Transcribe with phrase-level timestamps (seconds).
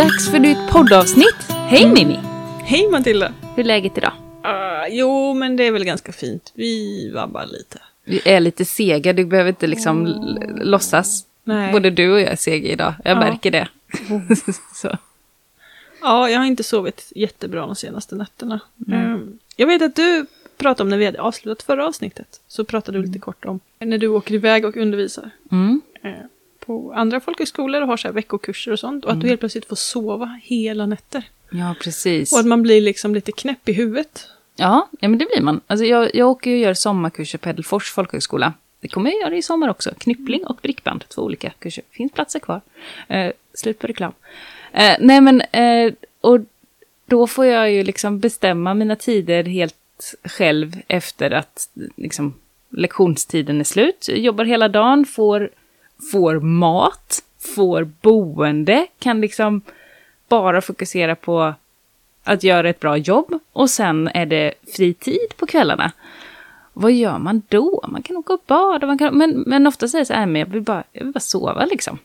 [0.00, 1.36] Dags för nytt poddavsnitt.
[1.48, 2.18] Hej Mimmi!
[2.64, 3.32] Hej Matilda!
[3.56, 4.12] Hur är läget idag?
[4.44, 6.52] Uh, jo, men det är väl ganska fint.
[6.54, 7.78] Vi vabbar lite.
[8.04, 10.64] Vi är lite sega, du behöver inte liksom oh.
[10.64, 11.26] låtsas.
[11.44, 11.72] Nej.
[11.72, 13.20] Både du och jag är sega idag, jag Ja.
[13.20, 13.68] märker det.
[16.02, 18.60] Ja, jag har inte sovit jättebra de senaste nätterna.
[18.88, 19.14] Mm.
[19.14, 20.26] Um, jag vet att du
[20.58, 22.40] pratade om när vi hade avslutat förra avsnittet.
[22.48, 25.30] Så pratade du lite kort om när du åker iväg och undervisar.
[25.52, 25.80] Mm.
[26.70, 29.04] På andra folkhögskolor och har så här veckokurser och sånt.
[29.04, 31.24] Och att du helt plötsligt får sova hela nätter.
[31.50, 32.32] Ja, precis.
[32.32, 34.26] Och att man blir liksom lite knäpp i huvudet.
[34.56, 35.60] Ja, ja, men det blir man.
[35.66, 38.52] Alltså jag, jag åker och gör sommarkurser på Ädelfors folkhögskola.
[38.80, 39.90] Det kommer jag göra i sommar också.
[39.98, 41.84] Knyppling och brickband, två olika kurser.
[41.90, 42.60] Finns platser kvar.
[43.08, 44.12] Eh, slut på reklam.
[44.72, 46.40] Eh, nej men, eh, och
[47.06, 52.34] då får jag ju liksom bestämma mina tider helt själv efter att liksom,
[52.68, 54.06] lektionstiden är slut.
[54.08, 55.50] Jag jobbar hela dagen, får,
[56.12, 59.62] får mat, får boende, kan liksom
[60.28, 61.54] bara fokusera på
[62.24, 65.92] att göra ett bra jobb och sen är det fritid på kvällarna.
[66.72, 67.84] Vad gör man då?
[67.88, 70.46] Man kan åka och bada, man kan, men, men ofta säger så här, men jag
[70.46, 71.98] vill bara, jag vill bara sova liksom.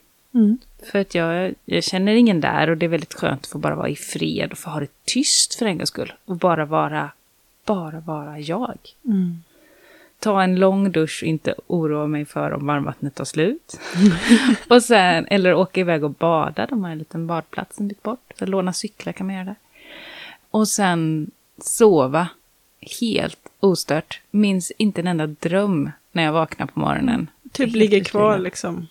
[0.92, 3.76] För att jag, jag känner ingen där och det är väldigt skönt att få bara
[3.76, 6.14] vara i fred och få ha det tyst för en gångs skull.
[6.26, 7.10] Och bara vara,
[7.66, 8.78] bara vara jag.
[10.20, 13.80] Ta en lång dusch och inte oroa mig för om varmvattnet tar slut.
[14.68, 18.34] och sen, eller åka iväg och bada, de har en liten badplats en bit bort.
[18.40, 19.56] Så låna cyklar kan man göra där.
[20.52, 22.28] Och sen sova
[23.00, 24.22] helt ostört.
[24.32, 27.28] Minns inte en enda dröm när jag vaknar på morgonen.
[27.52, 28.88] Typ ligger kvar liksom.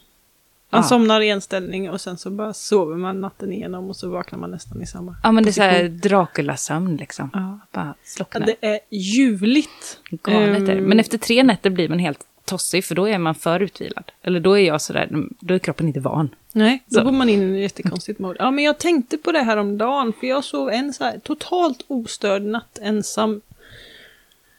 [0.74, 0.88] Man Ja.
[0.88, 4.38] somnar i en ställning och sen så bara sover man natten igenom och så vaknar
[4.38, 5.84] man nästan i samma Ja, men det är så här.
[5.88, 7.30] Dracula-sömn liksom.
[7.32, 7.58] Ja.
[7.72, 8.46] Bara Ja, slocknar.
[8.46, 9.98] det är ljuvligt.
[10.10, 10.76] Galet är.
[10.76, 14.12] Ehm, Men efter tre nätter blir man helt tossig, för då är man för utvilad.
[14.22, 15.08] Eller då är jag sådär,
[15.40, 16.28] då är kroppen inte van.
[16.52, 17.04] Nej, då Så.
[17.04, 18.36] går man in i en jättekonstigt mode.
[18.38, 21.18] Ja, men jag tänkte på det här om dagen för jag sov en så här
[21.18, 23.40] totalt ostörd natt ensam.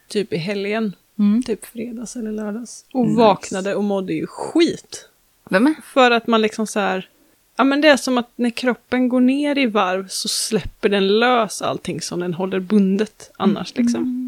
[0.08, 0.92] Typ i helgen.
[1.18, 1.42] Mm.
[1.42, 2.84] Typ fredags eller lördags.
[2.92, 3.18] Och Nice.
[3.20, 5.08] vaknade och mådde ju skit.
[5.50, 5.74] Vem är?
[5.82, 7.08] För att man liksom så här...
[7.56, 11.18] Ja men det är som att när kroppen går ner i varv så släpper den
[11.18, 14.22] lös allting som den håller bundet annars liksom.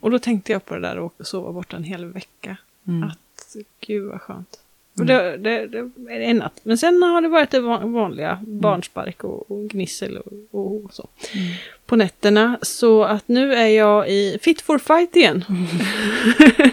[0.00, 2.56] Och då tänkte jag på det där och sova borta en hel vecka.
[2.88, 3.02] Mm.
[3.02, 4.60] Att gud vad skönt.
[4.98, 5.78] Och det, det, det
[6.14, 6.60] är en natt.
[6.62, 8.38] Men sen har det varit det van- vanliga.
[8.46, 10.32] Barnspark och, och gnissel och,
[10.84, 11.08] och så.
[11.86, 12.58] På nätterna.
[12.62, 15.44] Så att nu är jag i fit for fight igen.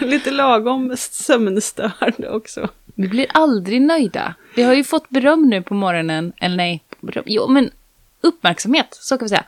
[0.00, 2.68] Lite lagom sömnstörd också.
[2.94, 4.34] Vi blir aldrig nöjda.
[4.54, 7.70] Vi har ju fått beröm nu på morgonen, eller nej, beröm, jo men
[8.20, 9.44] uppmärksamhet, så kan vi säga.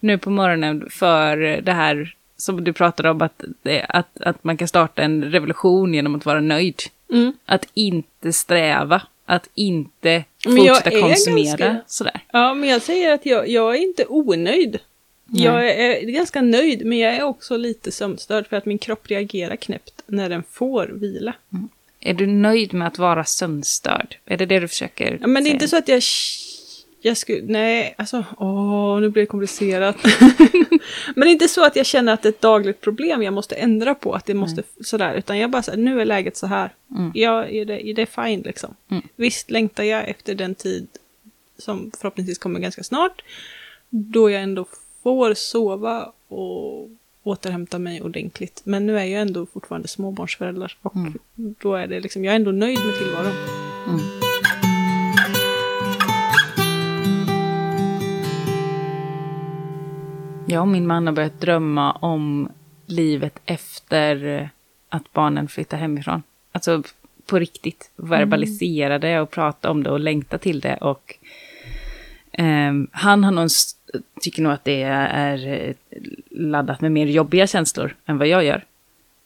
[0.00, 3.44] Nu på morgonen för det här som du pratade om, att,
[3.88, 6.80] att, att man kan starta en revolution genom att vara nöjd.
[7.12, 7.32] Mm.
[7.46, 11.56] Att inte sträva, att inte fortsätta konsumera.
[11.56, 12.20] ganska- Sådär.
[12.32, 14.78] Ja, men jag säger att jag, jag är inte onöjd.
[15.32, 15.44] Nej.
[15.44, 19.56] Jag är ganska nöjd, men jag är också lite sömnstörd för att min kropp reagerar
[19.56, 21.34] knäppt när den får vila.
[22.00, 24.16] Är du nöjd med att vara sömnstörd?
[24.24, 25.52] Är det det du försöker Ja, men det är säga?
[25.54, 26.02] inte så att jag...
[27.02, 27.42] Jag skulle...
[27.42, 28.24] Nej, alltså...
[28.38, 29.96] Åh, nu blir det komplicerat.
[31.14, 33.34] men det är inte så att jag känner att det är ett dagligt problem jag
[33.34, 34.14] måste ändra på.
[34.14, 34.62] Att det måste...
[34.80, 35.14] Sådär.
[35.14, 36.74] Utan jag bara säger nu är läget så här.
[36.96, 37.10] Mm.
[37.14, 38.74] Jag, är, det, är det fine liksom.
[38.90, 39.02] Mm.
[39.16, 40.86] Visst längtar jag efter den tid
[41.58, 43.22] som förhoppningsvis kommer ganska snart.
[43.90, 44.66] Då jag ändå
[45.02, 46.88] får sova och
[47.22, 48.60] återhämta mig ordentligt.
[48.64, 50.76] Men nu är jag ändå fortfarande småbarnsförälder.
[50.82, 51.18] Och Mm.
[51.34, 52.24] då är det liksom...
[52.24, 53.32] Jag är ändå nöjd med tillvaron.
[53.88, 54.19] Mm.
[60.50, 62.48] Jag och min man har börjat drömma om
[62.86, 64.50] livet efter
[64.88, 66.22] att barnen flyttar hemifrån.
[66.52, 66.82] Alltså
[67.26, 70.76] på riktigt, verbalisera det och prata om det och längta till det.
[70.76, 71.14] Och
[72.32, 73.72] ehm, han har s-
[74.20, 75.74] tycker nog att det är eh,
[76.30, 78.64] laddat med mer jobbiga känslor än vad jag gör.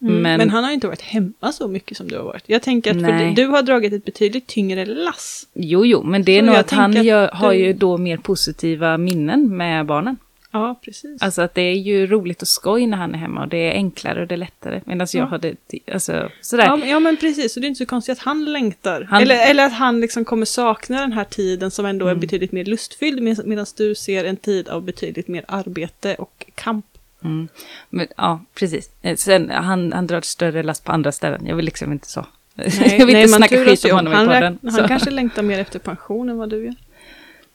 [0.03, 0.15] Mm.
[0.23, 2.45] Men, Men- han har inte varit hemma så mycket som du har varit.
[2.47, 3.35] Jag tänker att för Nej.
[3.35, 5.47] du, du har dragit ett betydligt tyngre lass.
[5.55, 7.99] Jo, jo, men det är Så nog att han att gör, har du- ju då
[7.99, 10.17] mer positiva minnen med barnen.
[10.55, 11.23] Ja, precis.
[11.23, 13.73] Alltså att det är ju roligt och skoj när han är hemma och det är
[13.73, 14.81] enklare och det är lättare.
[14.85, 15.27] Medan jag Ja.
[15.29, 15.57] har det,
[15.93, 16.65] alltså sådär.
[16.65, 17.55] ja, ja, men precis.
[17.55, 19.03] Så det är inte så konstigt att han längtar.
[19.11, 22.17] Han- Eller, eller att han liksom kommer sakna den här tiden som ändå Mm.
[22.17, 23.23] är betydligt mer lustfylld.
[23.23, 26.87] med- Medan du ser en tid av betydligt mer arbete och kamp.
[27.25, 27.49] Mm.
[27.91, 28.91] Men, ja, precis.
[29.03, 31.47] Eh, Sen, han, han drar ett större last på andra ställen.
[31.47, 32.27] Jag vill liksom inte så.
[32.55, 34.59] jag vill inte man snacka skit om honom han, i podden.
[34.63, 34.89] han så.
[34.89, 36.75] kanske längtar mer efter pension än vad du gör.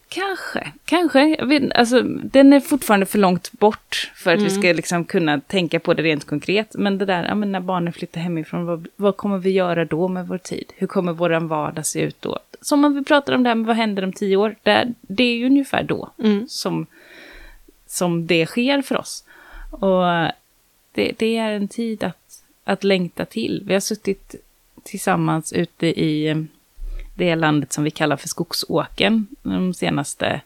[0.10, 1.36] Kanske, kanske.
[1.40, 5.40] Jag vet, alltså, den är fortfarande för långt bort för att vi ska liksom kunna
[5.40, 6.76] tänka på det rent konkret.
[6.78, 10.08] Men det där, ja, men när barnen flyttar hemifrån, vad, vad kommer vi göra då
[10.08, 10.74] med vår tid?
[10.76, 12.40] Hur kommer vår vardag se ut då?
[12.62, 15.24] Som om vi pratar om det här med vad händer om tio år, det, det
[15.24, 16.10] är ju ungefär då
[16.48, 16.86] som,
[17.88, 19.24] som det sker för oss.
[19.72, 20.04] Och
[20.92, 23.64] det, det är en tid att, att längta till.
[23.66, 24.36] Vi har suttit
[24.84, 26.48] tillsammans ute i
[27.20, 30.42] det landet som vi kallar för Skogsåken de senaste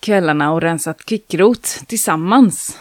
[0.00, 2.78] kvällarna och rensat kvickrot tillsammans.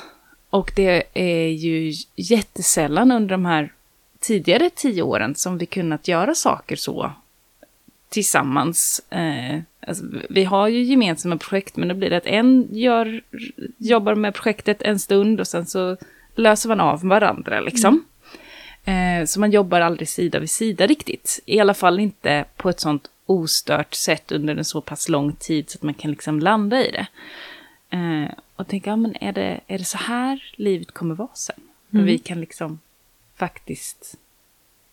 [0.49, 3.73] Och det är ju jättesällan under de här
[4.19, 7.11] tidigare tio åren som vi kunnat göra saker så
[8.09, 9.01] tillsammans.
[9.09, 13.21] Eh, alltså, vi har ju gemensamma projekt, men då blir det att en gör,
[13.77, 15.97] jobbar med projektet en stund och sen så
[16.35, 17.93] löser man av varandra liksom.
[17.93, 18.05] Mm
[19.25, 21.39] så man jobbar aldrig sida vid sida riktigt.
[21.45, 25.69] I alla fall inte på ett sånt ostört sätt under en så pass lång tid
[25.69, 27.07] så att man kan liksom landa i det.
[27.97, 31.61] Eh, och tänka, ja, men är det, är det så här livet kommer vara sen?
[31.93, 32.05] Mm.
[32.05, 32.79] Vi kan liksom
[33.35, 34.15] faktiskt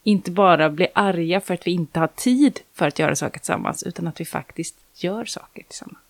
[0.03, 3.83] inte bara bli arga för att vi inte har tid för att göra saker tillsammans,
[3.83, 6.05] utan att vi faktiskt gör saker tillsammans.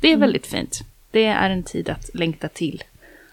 [0.00, 0.20] Det är mm.
[0.20, 0.80] väldigt fint.
[1.10, 2.84] Det är en tid att längta till.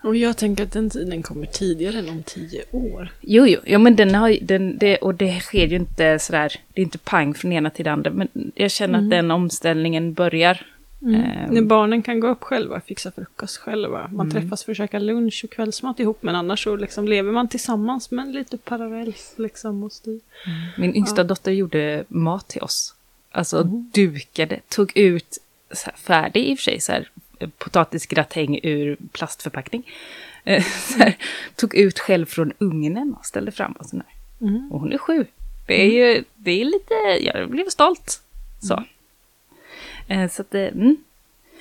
[0.03, 3.11] Och jag tänker att den tiden kommer tidigare än om tio år.
[3.21, 6.81] Jo, jo, ja, men den har den, det, och det sker ju inte sådär, det
[6.81, 9.05] är inte pang från ena till det andra, men jag känner mm.
[9.05, 10.65] att den omställningen börjar.
[11.01, 11.21] Mm.
[11.21, 14.41] Eh, När barnen kan gå upp själva, fixa frukost själva, man mm.
[14.41, 18.11] träffas för att käka lunch och kvällsmat ihop, men annars så liksom lever man tillsammans,
[18.11, 19.83] men lite parallellt liksom.
[19.83, 20.11] Och styr.
[20.45, 20.59] Mm.
[20.77, 21.23] Min yngsta ja.
[21.23, 22.95] dotter gjorde mat till oss.
[23.31, 23.91] Alltså mm.
[23.93, 25.37] dukade, tog ut,
[25.95, 27.09] färdig i och för sig, så här,
[27.57, 29.91] potatisgratäng ur plastförpackning.
[30.43, 30.63] Eh,
[30.97, 31.17] här,
[31.55, 34.05] tog ut själv från ugnen och ställde fram och sådär.
[34.41, 34.71] Mm.
[34.71, 35.25] Och hon är sju.
[35.67, 38.21] Det är ju, det är lite, jag blev stolt.
[38.61, 38.83] Så.
[40.07, 40.29] Mm.
[40.29, 40.97] Så att det, mm.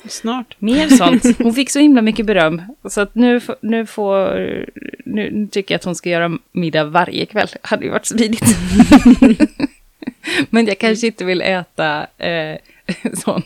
[0.08, 0.56] Snart.
[0.58, 1.38] Mer sånt.
[1.38, 2.62] Hon fick så himla mycket beröm.
[2.84, 4.34] Så att nu, nu får,
[5.05, 7.49] nu, nu tycker jag att hon ska göra middag varje kväll.
[7.52, 8.44] Det hade ju varit smidigt.
[10.50, 12.56] Men jag kanske inte vill äta eh,
[13.14, 13.43] sån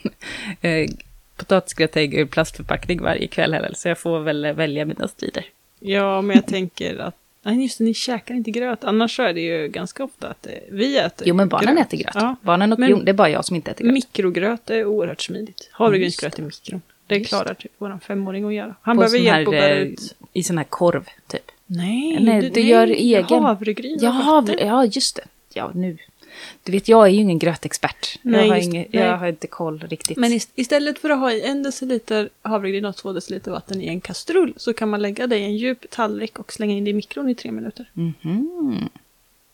[0.61, 0.91] eh,
[1.37, 5.44] potatisgratäng ur plastförpackning varje kväll heller, så jag får väl välja mina strider.
[5.81, 8.85] Ja, men jag tänker att Nej, just det, ni käkar inte gröt.
[8.85, 11.87] Annars så är det ju ganska ofta att eh, vi äter Jo, men barnen gröt.
[11.87, 12.15] äter gröt.
[12.15, 12.37] Ja.
[12.43, 13.94] Barnen och jo, det är bara jag som inte äter gröt.
[13.94, 15.69] Mikrogröt är oerhört smidigt.
[15.73, 16.83] Havregrynsgröt i mikron.
[17.06, 18.75] Det klarar typ vår femåring att göra.
[18.83, 20.15] Han På behöver hjälp att bära eh, ut.
[20.33, 21.50] I sån här korv, typ.
[21.67, 23.43] Nej, Nej du, du gör egen.
[23.43, 23.99] Havregryn.
[24.00, 25.25] Ja, havre, ja, just det.
[25.55, 25.99] Ja, nu
[26.62, 28.19] du vet, jag är ju ingen grötexpert.
[28.23, 30.17] Nej, jag, har inget, jag har inte koll riktigt.
[30.17, 34.55] Men istället för att ha en deciliter havregryn och två deciliter vatten i en kastrull
[34.56, 37.29] så kan man lägga det i en djup tallrik och slänga in det i mikron
[37.29, 37.91] i tre minuter.
[37.97, 38.88] Mm -hmm.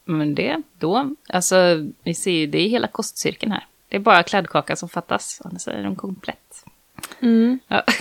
[0.05, 1.57] Men det, då, alltså,
[2.03, 3.67] vi ser ju, det är hela kostcirkeln här.
[3.89, 6.65] Det är bara kladdkaka som fattas, annars är de komplett.
[7.21, 7.59] Mm.
[7.69, 7.83] Ja.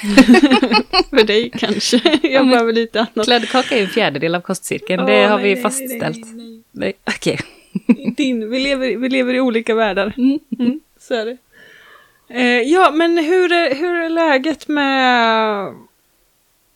[1.09, 1.97] för dig kanske.
[2.23, 3.25] Jag ja, behöver lite annat.
[3.25, 6.25] Kladdkaka är en fjärdedel av kostcirkeln, oh, det har nej, vi fastställt.
[6.25, 6.93] Nej, nej, nej.
[7.03, 7.33] Okej.
[7.33, 7.47] Okay.
[8.17, 10.13] Din, vi, lever, vi lever i olika världar.
[10.17, 11.37] Mm, mm, så är det.
[12.33, 15.73] Eh, ja, men hur är, hur är läget med...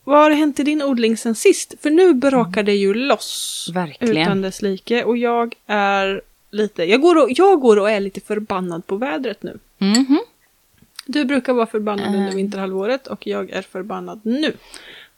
[0.04, 1.76] Vad har hänt i din odling sen sist?
[1.82, 3.70] För nu brakar det ju loss.
[3.74, 4.18] Verkligen.
[4.18, 5.04] Utan dess like.
[5.04, 6.22] Och jag är
[6.52, 6.84] lite...
[6.84, 9.60] Jag går, och, jag går och är lite förbannad på vädret nu.
[9.80, 10.20] Mm -hmm.
[11.06, 12.36] Du brukar vara förbannad under eh.
[12.36, 14.54] vinterhalvåret och jag är förbannad nu.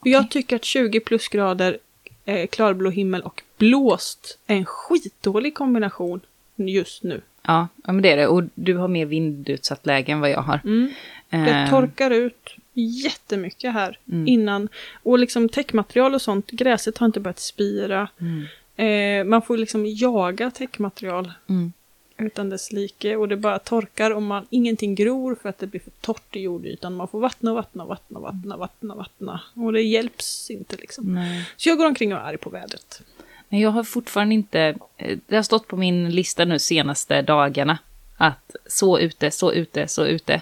[0.04, 1.78] För jag tycker att 20 plusgrader
[2.26, 6.22] eh, klarblå himmel och blåst en skitdålig kombination
[6.56, 7.22] just nu.
[7.42, 8.28] Ja, men det är det.
[8.28, 10.62] Och du har mer vindutsatt läge än vad jag har.
[10.64, 10.92] Mm.
[11.30, 11.70] Det uh.
[11.70, 14.28] torkar ut jättemycket här mm.
[14.28, 14.70] innan.
[15.04, 18.10] Och liksom täckmaterial och sånt, gräset har inte börjat spira.
[18.20, 18.46] Mm.
[18.76, 21.32] Eh, man får liksom jaga täckmaterial.
[21.50, 21.74] Mm
[22.18, 25.82] utan dess like och det bara torkar och man, ingenting gror för att det blir
[25.82, 26.94] för torrt i jordytan.
[26.94, 30.76] Man får vattna och vattna och vattna och vattna, vattna, vattna och det hjälps inte
[30.76, 31.16] liksom.
[31.16, 31.50] Nej.
[31.58, 33.02] Så jag går omkring och är arg på vädret.
[33.50, 37.78] Men jag har fortfarande inte, eh, det har stått på min lista nu senaste dagarna
[38.18, 40.42] att så ute, så ute, så ute.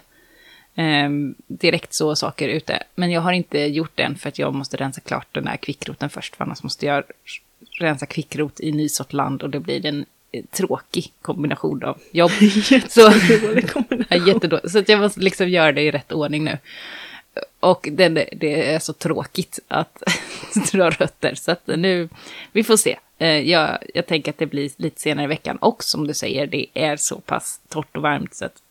[0.76, 2.84] Ehm, direkt så saker ute.
[2.96, 5.58] Men jag har inte gjort det än för att jag måste rensa klart den här
[5.58, 6.36] kvickroten först.
[6.36, 7.04] För annars måste jag
[7.80, 10.06] rensa kvickrot i nysått land och det blir en
[10.52, 12.32] tråkig kombination av jobb.
[12.72, 14.28] Jättedålig kombination.
[14.28, 14.72] jättedålig.
[14.72, 16.58] Så att jag måste liksom göra det i rätt ordning nu.
[17.66, 20.04] Och det, det är så tråkigt att
[20.72, 21.36] dra rötter.
[21.36, 22.10] Så att nu,
[22.52, 23.00] vi får se.
[23.18, 25.58] Eh, jag, jag tänker att det blir lite senare i veckan.
[25.58, 28.62] Och som du säger, det är så pass torrt och varmt så att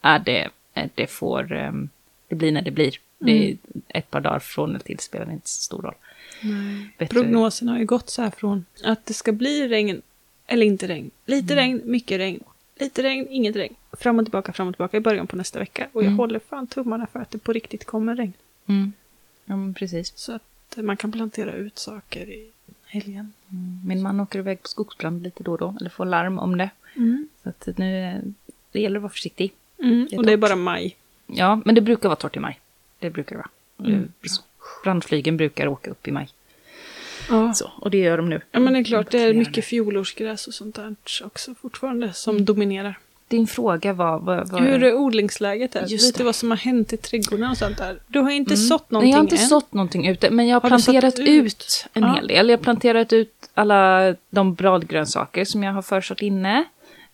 [0.00, 0.48] ja, det,
[0.94, 1.88] det får, ehm,
[2.28, 2.94] det blir när det blir.
[3.18, 3.58] Det är mm.
[3.88, 5.94] ett par dagar från och till spelar inte så stor roll.
[7.08, 10.02] Prognosen har ju gått så här från att det ska bli regn
[10.46, 11.10] eller inte regn.
[11.26, 11.64] Lite mm.
[11.64, 12.44] regn, mycket regn.
[12.78, 13.74] Lite regn, inget regn.
[13.92, 15.88] Fram och tillbaka, fram och tillbaka i början på nästa vecka.
[15.92, 16.18] Och jag Mm.
[16.18, 18.32] håller fan tummarna för att det på riktigt kommer regn.
[18.66, 18.92] Mm.
[19.44, 20.12] Ja, men precis.
[20.16, 22.50] Så att man kan plantera ut saker i
[22.86, 23.32] helgen.
[23.50, 23.80] Mm.
[23.86, 26.70] Min man åker iväg på skogsbrand lite då och då, eller får larm om det.
[27.42, 28.18] Så att nu, eh,
[28.72, 29.52] det gäller att vara försiktig.
[29.78, 30.06] Mm.
[30.10, 30.96] Det Och det är bara maj.
[31.26, 32.60] Ja, men det brukar vara torrt i maj.
[32.98, 33.90] Det brukar det vara.
[33.90, 34.02] Mm.
[34.22, 34.30] Eh.
[34.84, 36.28] Brandflygen brukar åka upp i maj.
[37.30, 37.54] Ja.
[37.54, 38.40] Så, och det gör de nu.
[38.52, 42.12] ja, men det är klart, det är Patrullera mycket fjolårsgräs och sånt där också fortfarande
[42.12, 42.98] som dominerar.
[43.28, 44.18] Din fråga var...
[44.18, 45.86] vad, vad Hur är odlingsläget är.
[45.86, 46.24] Just Lite det.
[46.24, 47.98] vad som har hänt i trädgården och sånt där.
[48.06, 48.66] Du har inte Mm.
[48.66, 49.48] sått Nej, någonting jag har inte än.
[49.48, 51.86] sått någonting ute, men jag har, Har planterat ut, ut?
[51.92, 52.14] en Ja.
[52.14, 52.48] hel del.
[52.48, 56.64] Jag har planterat ut alla de bladgrönsaker som jag har försått inne.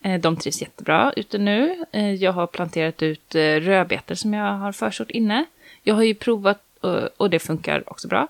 [0.02, 1.85] Eh, De trivs jättebra ute nu.
[1.92, 5.45] Eh, Jag har planterat ut eh, rödbetor som jag har försått inne.
[5.83, 6.62] Jag har ju provat,
[7.16, 8.28] och det funkar också bra.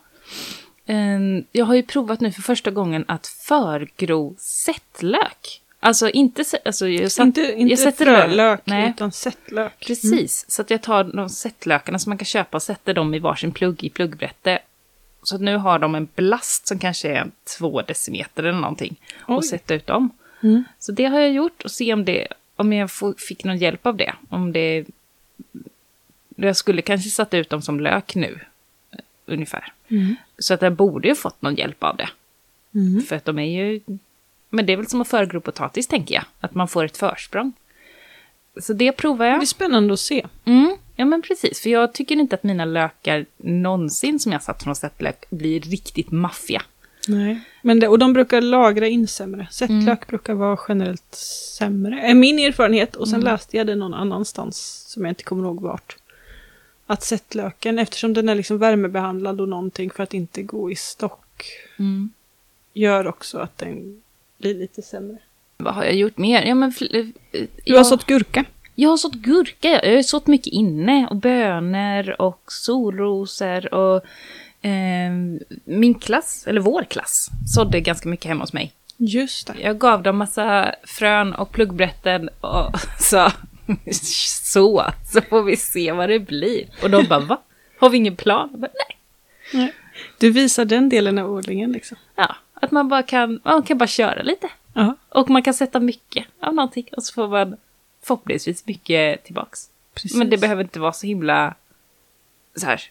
[0.86, 1.20] Eh,
[1.52, 5.62] Jag har ju provat nu för första gången att förgro sättlök.
[5.80, 6.44] Alltså inte...
[6.64, 8.90] Alltså jag satt, inte inte jag sätter frölök, Nej.
[8.90, 9.86] utan sättlök.
[9.86, 13.18] Precis, så att jag tar de sättlökarna som man kan köpa och sätter dem i
[13.18, 14.58] varsin plugg i pluggbrätte.
[15.22, 18.96] Så att nu har de en blast som kanske är två decimeter eller någonting.
[19.28, 19.34] Oj.
[19.36, 20.10] Och sätta ut dem.
[20.42, 20.64] Mm.
[20.78, 22.90] Så det har jag gjort och se om, det, om jag
[23.28, 24.14] fick någon hjälp av det.
[24.28, 24.84] Om det...
[26.36, 28.40] Jag skulle kanske satt ut dem som lök nu.
[29.32, 29.72] Ungefär.
[29.88, 30.16] Mm.
[30.38, 32.08] Så att jag borde ju fått någon hjälp av det.
[32.74, 33.02] Mm.
[33.02, 33.80] För att de är ju...
[34.50, 36.24] Men det är väl som att förgro potatis tänker jag.
[36.40, 37.52] Att man får ett försprång.
[38.60, 39.40] Så det provar jag.
[39.40, 40.26] Det är spännande att se.
[40.44, 41.60] Mm, ja men precis.
[41.60, 46.10] För jag tycker inte att mina lökar någonsin som jag satt från sättlök blir riktigt
[46.10, 46.62] maffiga.
[47.08, 47.40] Nej.
[47.62, 49.48] Men det, och de brukar lagra in sämre.
[49.50, 49.98] Sättlök Mm.
[50.08, 51.14] brukar vara generellt
[51.58, 52.00] sämre.
[52.00, 52.96] Är min erfarenhet.
[52.96, 53.32] Och sen Mm.
[53.32, 55.96] läste jag det någon annanstans som jag inte kommer ihåg vart.
[56.86, 61.44] Att sättlöken, eftersom den är liksom värmebehandlad och någonting för att inte gå i stock,
[61.78, 62.10] Mm.
[62.74, 64.02] gör också att den
[64.38, 65.16] blir lite sämre.
[65.56, 66.42] Vad har jag gjort mer?
[66.42, 68.44] Ja, men, fl- eh, Du jag, har sått gurka.
[68.74, 71.06] jag har sått gurka, jag har sått mycket inne.
[71.10, 74.04] Och bönor och solrosor och
[74.66, 75.12] eh,
[75.64, 78.72] min klass, eller vår klass, sådde ganska mycket hemma hos mig.
[78.96, 79.54] Just det.
[79.60, 82.70] Jag gav dem massa frön och pluggbrätten och
[83.00, 83.32] sa
[84.52, 86.68] så, så får vi se vad det blir.
[86.82, 87.42] Och de bara, va?
[87.80, 88.50] Har vi ingen plan?
[88.52, 88.98] Bara, Nej.
[89.52, 89.74] Nej.
[90.18, 91.96] Du visar den delen av odlingen liksom.
[92.16, 94.48] Ja, att man bara kan, man kan bara köra lite.
[94.74, 97.56] Ja, Och man kan sätta mycket av någonting och så får man
[98.02, 99.70] förhoppningsvis mycket tillbaks.
[99.94, 100.14] precis.
[100.14, 101.54] Men det behöver inte vara så himla
[102.56, 102.82] så här.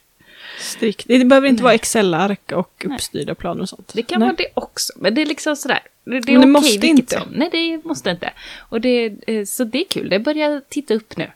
[0.59, 1.05] Strikt.
[1.07, 1.63] Det behöver inte Nej.
[1.63, 2.95] vara Excel-ark och Nej.
[2.95, 3.91] uppstyrda planer och sånt.
[3.93, 4.27] Det kan Nej.
[4.27, 5.79] vara det också, men det är liksom sådär.
[6.03, 7.19] Det, det Men det måste vilket inte.
[7.19, 7.29] Som.
[7.31, 8.33] Nej, det måste inte.
[8.59, 11.23] Och det, eh, så det är kul, det börjar titta upp nu.
[11.23, 11.31] Eh,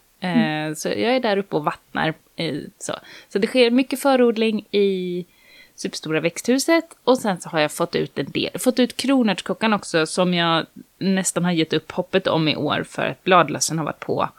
[0.65, 0.75] Mm.
[0.75, 2.13] Så jag är där uppe och vattnar.
[2.79, 2.93] Så.
[3.29, 5.25] så det sker mycket förodling i
[5.75, 6.85] superstora växthuset.
[7.03, 10.65] Och sen så har jag fått ut en del, fått ut kronärtskockan också som jag
[10.97, 14.29] nästan har gett upp hoppet om i år för att bladlössen har varit på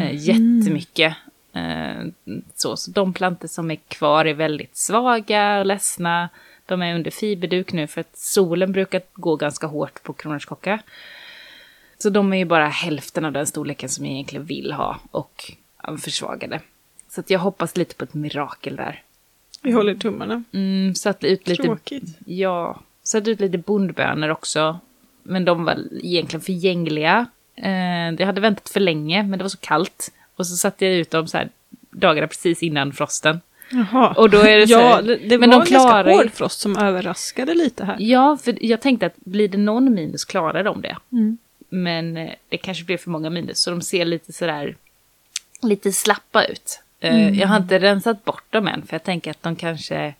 [0.00, 1.14] eh, jättemycket.
[1.58, 2.06] Eh,
[2.54, 6.28] så, så de plantor som är kvar är väldigt svaga och ledsna.
[6.66, 10.80] De är under fiberduk nu för att solen brukar gå ganska hårt på kronärtskocka.
[11.98, 15.52] Så de är ju bara hälften av den storleken som jag egentligen vill ha och
[15.98, 16.60] försvagade.
[17.08, 19.02] Så att jag hoppas lite på ett mirakel där.
[19.62, 20.44] Vi håller tummarna.
[20.52, 22.18] Mm, satt ut lite, Tråkigt.
[22.26, 24.78] ja, satt ut lite bondbönor också.
[25.22, 27.26] Men de var egentligen förgängliga.
[27.54, 30.12] Eh, jag hade väntat för länge, men det var så kallt.
[30.38, 31.48] Och så satte jag ut dem så här
[31.90, 33.40] dagarna precis innan frosten.
[33.70, 34.14] Jaha.
[34.16, 36.30] Och då är det så ja, här- det, det men var de en ganska hård
[36.32, 37.96] frost som överraskade lite här.
[37.98, 40.96] Ja, för jag tänkte att blir det någon minus klarar de det.
[41.12, 41.38] Mm.
[41.68, 44.76] Men eh, det kanske blev för många minus, så de ser lite sådär,
[45.62, 46.80] lite slappa ut.
[47.00, 50.14] Eh, Jag har inte rensat bort dem än, för jag tänker att de kanske,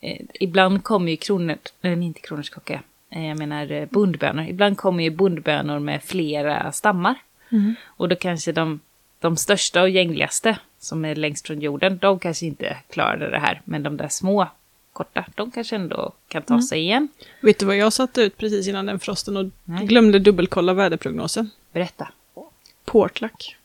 [0.00, 2.80] eh, ibland kommer ju kronor, eller inte kronärtskocka,
[3.10, 7.14] eh, jag menar eh, bondbönor, ibland kommer ju bondbönor med flera stammar.
[7.52, 7.74] Mm.
[7.86, 8.80] Och då kanske de,
[9.18, 13.62] de största och gängligaste, som är längst från jorden, de kanske inte klarade det här.
[13.64, 14.48] Men de där små,
[14.92, 17.08] korta, de kanske ändå kan ta sig igen.
[17.40, 19.86] Vet du vad jag satte ut precis innan den frosten och Nej.
[19.86, 21.50] glömde dubbelkolla väderprognosen?
[21.72, 22.08] Berätta.
[22.84, 23.56] Portlack.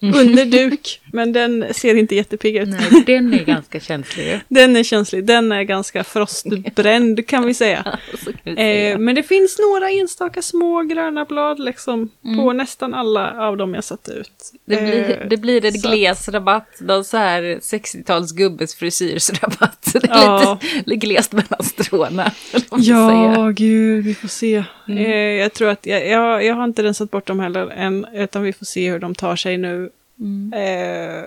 [0.00, 2.68] Under duk, men den ser inte jättepigg ut.
[2.68, 4.40] Nej, den är ganska känslig.
[4.48, 7.82] Den är känslig, den är ganska frostbränd kan vi säga.
[7.82, 7.98] Kan
[8.44, 8.92] vi säga.
[8.92, 12.36] Eh, men det finns några enstaka små gröna blad liksom Mm.
[12.38, 14.52] på nästan alla av dem jag satte ut.
[14.64, 19.88] det, blir, Eh, det blir en så- glesrabatt, någon så här 60-tals gubbes frisyrsrabatt.
[19.92, 20.58] Det är Ja.
[20.62, 22.32] lite, lite glest mellan stråna.
[22.76, 24.64] Ja, gud, vi får se.
[24.88, 24.98] Mm.
[25.06, 28.42] Eh, jag tror att jag, jag, jag har inte rensat bort dem heller än, utan
[28.42, 29.87] vi får se hur de tar sig nu.
[30.20, 30.52] Mm.
[30.52, 31.24] Eh,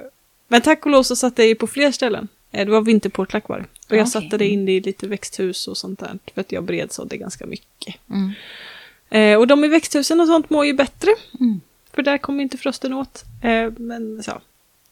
[0.48, 2.28] men tack och lov så satte jag ju på fler ställen.
[2.52, 3.66] Eh, det var vinterportlack var det.
[3.90, 4.12] Och jag Okej.
[4.12, 6.20] satte det in i lite växthus och sånt där.
[6.34, 7.96] För att jag bredsådde ganska mycket.
[8.10, 8.32] Mm.
[9.10, 11.12] Eh, och de i växthusen och sånt mår ju bättre.
[11.40, 11.62] Mm.
[11.94, 13.24] För där kommer inte frosten åt.
[13.42, 14.42] Eh, men så.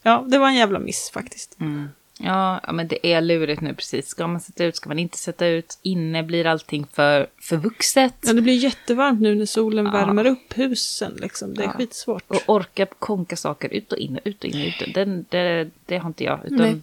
[0.04, 1.60] Ja, det var en jävla miss faktiskt.
[1.60, 1.90] Mm.
[2.22, 4.08] Ja, ja, men det är lurigt nu precis.
[4.08, 5.80] Ska man sätta ut, ska man inte sätta ut?
[5.82, 8.14] Inne blir allting för, för vuxet.
[8.22, 9.92] Ja, det blir jättevarmt nu när solen Ja.
[9.92, 11.14] värmer upp husen.
[11.22, 11.54] Liksom.
[11.54, 11.72] Det är Ja.
[11.74, 12.24] skitsvårt.
[12.28, 14.94] Och orka konka saker ut och in, ut och in, ut.
[14.94, 16.40] Den, det, det har inte jag.
[16.46, 16.82] Utan Nej.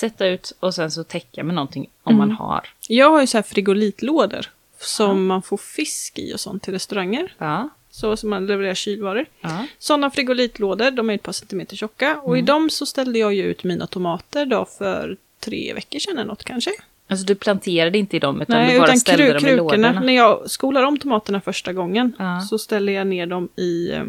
[0.00, 2.68] sätta ut och sen så täcka med någonting om man har.
[2.88, 4.46] Jag har ju så här frigolitlådor.
[4.80, 7.34] Som man får fisk i och sånt till restauranger.
[7.38, 9.26] Ja, Så som man levererar kylvaror.
[9.40, 9.66] ja.
[9.78, 12.20] Sådana frigolitlådor, de är ett par centimeter tjocka.
[12.22, 16.18] Och i dem så ställde jag ju ut mina tomater då för tre veckor sedan
[16.18, 16.70] eller något kanske.
[17.08, 19.56] Alltså du planterade inte i dem utan Nej, du bara utan ställde kru- dem i
[19.56, 20.00] lådorna.
[20.00, 22.40] När jag skolar om tomaterna första gången Ja.
[22.40, 24.04] så ställer jag ner dem i, eh,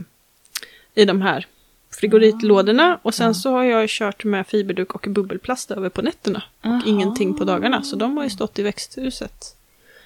[0.96, 1.46] i de här
[2.00, 3.00] frigolitlådorna.
[3.02, 6.44] Och sen så har jag kört med fiberduk och bubbelplast över på nätterna.
[6.62, 6.82] Och Aha.
[6.86, 7.84] ingenting på dagarna.
[7.84, 9.56] Så de har ju stått i växthuset.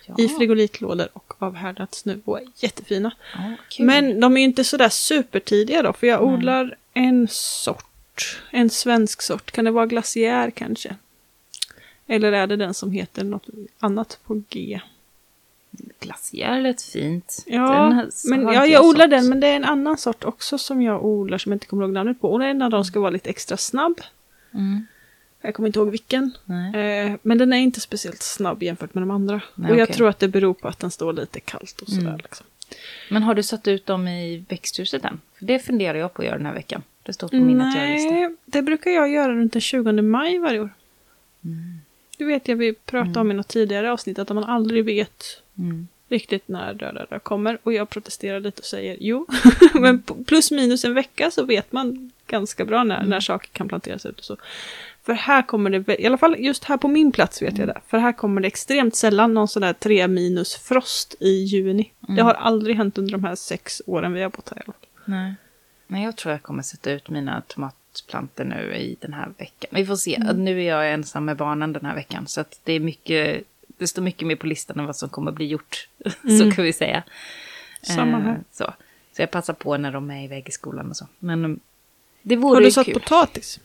[0.05, 0.15] Ja.
[0.17, 1.34] I frigolitlådor och
[2.25, 3.12] och är jättefina.
[3.70, 3.86] Kul.
[3.86, 6.34] Men de är ju inte sådär supertidiga då, för jag Nej.
[6.34, 8.41] odlar en sort.
[8.51, 9.51] En svensk sort.
[9.51, 10.96] Kan det vara glaciär kanske?
[12.08, 13.46] Eller är det den som heter något
[13.79, 14.81] annat på G?
[16.00, 17.43] Glaciär lät fint.
[17.46, 20.58] Ja, Den men, ja inte jag odlar den, men det är en annan sort också
[20.58, 22.34] som jag odlar som jag inte kommer ihåg namnet på.
[22.34, 24.01] Och en av dem ska vara lite extra snabb.
[24.53, 24.86] Mm.
[25.41, 26.31] Jag kommer inte ihåg vilken.
[26.75, 29.41] Eh, men den är inte speciellt snabb jämfört med de andra.
[29.55, 29.95] Nej, och jag okej.
[29.95, 32.07] tror att det beror på att den står lite kallt och sådär.
[32.07, 32.17] Mm.
[32.17, 32.45] Liksom.
[33.10, 35.21] Men har du satt ut dem i växthuset än?
[35.39, 36.83] För det funderar jag på att göra den här veckan.
[37.03, 37.57] Det står på min.
[37.57, 40.69] Nej, det brukar jag göra runt den 20 maj varje år.
[41.43, 41.79] Mm.
[42.17, 45.24] Du vet jag vi pratade om i något tidigare avsnitt att man aldrig vet
[45.57, 45.88] Mm.
[46.10, 47.57] riktigt när döda döda kommer.
[47.63, 49.27] Och jag protesterar lite och säger jo.
[49.74, 53.67] Men p- plus minus en vecka så vet man ganska bra när, när saker kan
[53.67, 54.38] planteras ut och så.
[55.03, 57.81] För här kommer det, i alla fall just här på min plats vet jag det.
[57.88, 61.91] För här kommer det extremt sällan någon sån där 3 minus frost i juni.
[62.00, 64.58] Det har aldrig hänt under de här sex åren vi har bott här.
[64.58, 64.89] i alla fall.
[65.05, 65.34] Nej.
[65.88, 69.70] Men jag tror jag kommer sätta ut mina tomatplantor nu i den här veckan.
[69.74, 70.34] Vi får se.
[70.34, 72.27] Nu är jag ensam med barnen den här veckan.
[72.27, 75.31] Så att det är mycket, det står mycket mer på listan än vad som kommer
[75.31, 75.88] bli gjort.
[76.39, 77.04] så kan vi säga.
[77.82, 78.32] Samma här.
[78.32, 78.73] Eh, så.
[79.15, 81.08] så jag passar på när de är iväg i skolan och så.
[81.19, 81.60] Men um,
[82.21, 82.93] det vore Har du satt kul.
[82.93, 83.60] potatis?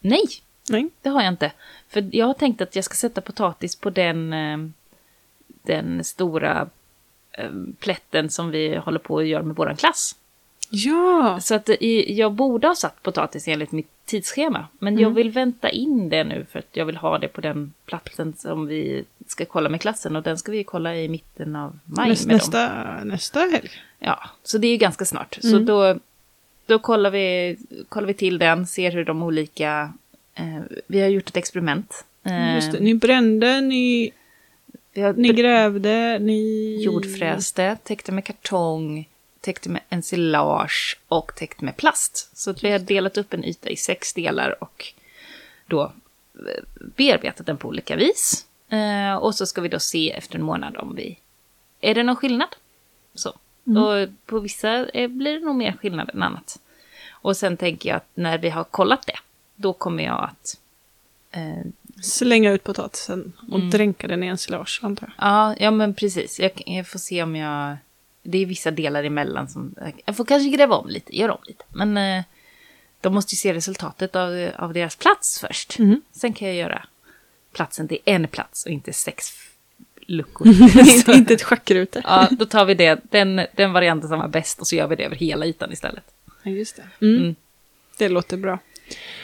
[0.00, 0.24] Nej,
[0.70, 0.88] Nej.
[1.02, 1.52] det har jag inte.
[1.88, 4.58] För jag har tänkt att jag ska sätta potatis på den, eh,
[5.62, 6.68] den stora
[7.32, 10.16] eh, plätten som vi håller på att göra med våran klass.
[10.72, 11.38] Ja!
[11.40, 14.66] Så att i, jag borde ha satt potatis enligt mitt tidsschema.
[14.78, 15.02] Men Mm.
[15.02, 18.32] jag vill vänta in det nu för att jag vill ha det på den platsen
[18.36, 20.16] som vi ska kolla med klassen.
[20.16, 22.36] Och den ska vi kolla i mitten av maj Näs, med dem.
[22.36, 23.70] nästa, nästa helg.
[23.98, 25.38] Ja, så det är ju ganska snart.
[25.40, 25.66] Så Mm.
[25.66, 25.98] då,
[26.66, 27.56] då kollar, vi,
[27.88, 29.92] kollar vi till den, ser hur de olika...
[30.34, 32.04] Eh, vi har gjort ett experiment.
[32.24, 32.80] Eh, Just det.
[32.80, 34.12] Ni brände, ni,
[34.96, 36.76] har ni grävde, ni...
[36.82, 39.08] jordfräste, täckte med kartong,
[39.40, 42.38] täckte med ensilage och täckte med plast.
[42.38, 44.92] Så att vi har delat upp en yta i sex delar och
[45.66, 45.82] då
[46.34, 46.64] eh,
[46.96, 48.46] bearbetat den på olika vis.
[49.20, 51.18] Och så ska vi då se efter en månad om vi...
[51.80, 52.48] Är det någon skillnad?
[53.14, 53.30] Så.
[53.64, 56.58] Och på vissa blir det nog mer skillnad än annat.
[57.10, 59.18] Och sen tänker jag att när vi har kollat det,
[59.60, 60.58] då kommer jag att...
[61.30, 61.66] Eh,
[62.02, 63.70] Slänga ut potatisen och Mm.
[63.70, 65.26] dränka den i ensilage, antar jag.
[65.28, 66.40] Ja, ja men precis.
[66.40, 67.76] Jag, jag får se om jag...
[68.22, 69.74] Det är vissa delar emellan som...
[70.04, 71.64] Jag får kanske gräva om lite, göra om lite.
[71.68, 72.24] Men eh,
[73.00, 75.78] de måste ju se resultatet av, av deras plats först.
[75.78, 76.02] Mhm.
[76.12, 76.86] Sen kan jag göra
[77.52, 79.32] platsen till en plats och inte sex
[80.00, 80.46] luckor.
[80.96, 82.02] inte, inte ett schackrute.
[82.04, 84.96] ja, då tar vi det, den, den varianten som var bäst och så gör vi
[84.96, 86.04] det över hela ytan istället.
[86.42, 87.06] Ja, just det.
[87.06, 87.22] Mm.
[87.22, 87.34] Mm.
[87.98, 88.58] Det låter bra.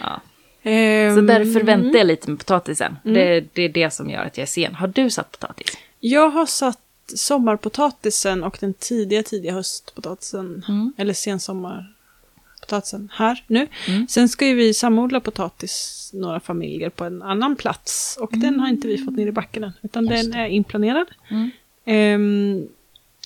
[0.00, 0.20] Ja.
[0.62, 2.96] Så Ehm, därför väntar jag lite med potatisen.
[3.05, 3.14] Mm.
[3.14, 4.74] Det, det är det som gör att jag är sen.
[4.74, 5.79] Har du satt potatis?
[6.00, 6.81] Jag har satt
[7.14, 10.64] sommarpotatisen och den tidiga, tidiga höstpotatisen.
[10.68, 10.92] Mm.
[10.96, 13.66] Eller sensommarpotatisen här nu.
[13.88, 14.09] Mm.
[14.09, 18.18] Sen ska ju vi samodla potatis, några familjer, på en annan plats.
[18.20, 19.72] Och den har inte vi fått ner i backen än.
[19.83, 20.38] Utan Just den det.
[20.38, 21.07] är inplanerad.
[21.31, 21.50] Mm.
[21.85, 22.68] Ehm,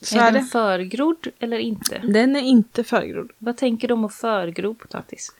[0.03, 0.49] så är är den det.
[0.49, 1.99] förgrodd eller inte?
[2.05, 3.31] Den är inte förgrodd.
[3.39, 5.33] Vad tänker du om att förgro potatis?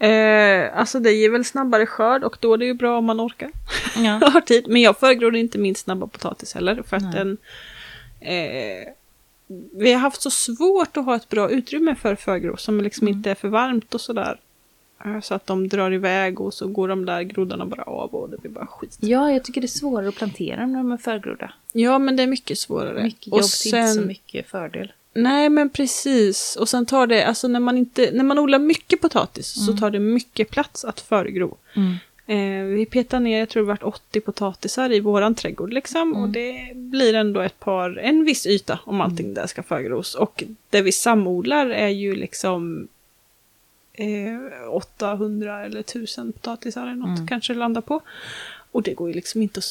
[0.00, 3.20] Eh, alltså det ger väl snabbare skörd och då är det ju bra om man
[3.20, 3.50] orkar.
[3.96, 4.10] Ja.
[4.32, 4.64] har tid.
[4.68, 6.82] Men jag förgror inte min snabba potatis heller.
[6.86, 7.12] För att Nej.
[7.14, 7.36] den...
[8.20, 8.88] Eh,
[9.72, 13.16] vi har haft så svårt att ha ett bra utrymme för förgro som liksom Mm.
[13.18, 14.40] inte är för varmt och sådär.
[15.04, 18.30] Eh, Så att de drar iväg och så går de där groddarna bara av och
[18.30, 18.96] det blir bara skit.
[19.00, 21.52] ja, jag tycker det är svårare att plantera när de är förgrodda.
[21.72, 23.02] Ja men det är mycket svårare.
[23.02, 24.92] Mycket jobb och till inte så mycket fördel.
[25.12, 26.56] Nej men precis.
[26.56, 29.80] Och sen tar det, alltså när man inte, när man odlar mycket potatis så Mm.
[29.80, 31.56] tar det mycket plats att förgro.
[32.26, 36.16] Eh, vi petar ner, jag tror det vart 80 potatisar i våran trädgård liksom.
[36.16, 40.14] Och det blir ändå ett par, en viss yta om allting där ska förgros.
[40.14, 42.88] Och det vi samodlar är ju liksom
[43.92, 48.00] eh, 800 eller 1000 potatisar eller något kanske det landar på.
[48.72, 49.64] Och det går ju liksom inte att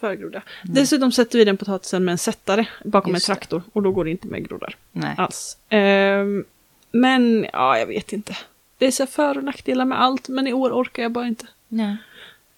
[0.00, 0.42] förgroda.
[0.64, 3.38] Dessutom sätter vi den potatisen med en sättare bakom Just en det.
[3.40, 3.62] traktor.
[3.72, 5.14] Och då går det inte med groddar Nej.
[5.18, 5.56] alls.
[5.68, 6.44] Ehm,
[6.90, 8.36] men ja, jag vet inte.
[8.78, 11.46] Det är så för och nackdelar med allt, men i år orkar jag bara inte.
[11.68, 11.96] Nej.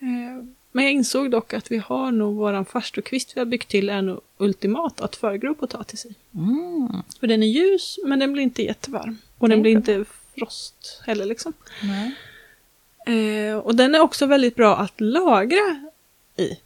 [0.00, 3.88] Ehm, men jag insåg dock att vi har nog våran farstukvist vi har byggt till
[3.88, 6.14] är nog ultimat att förgro potatis i.
[6.34, 6.88] Mm.
[7.20, 9.18] För den är ljus, men den blir inte jättevarm.
[9.38, 11.52] Och den Det blir inte frost heller liksom.
[11.82, 12.14] Nej.
[13.06, 15.90] Ehm, och den är också väldigt bra att lagra
[16.36, 16.56] i.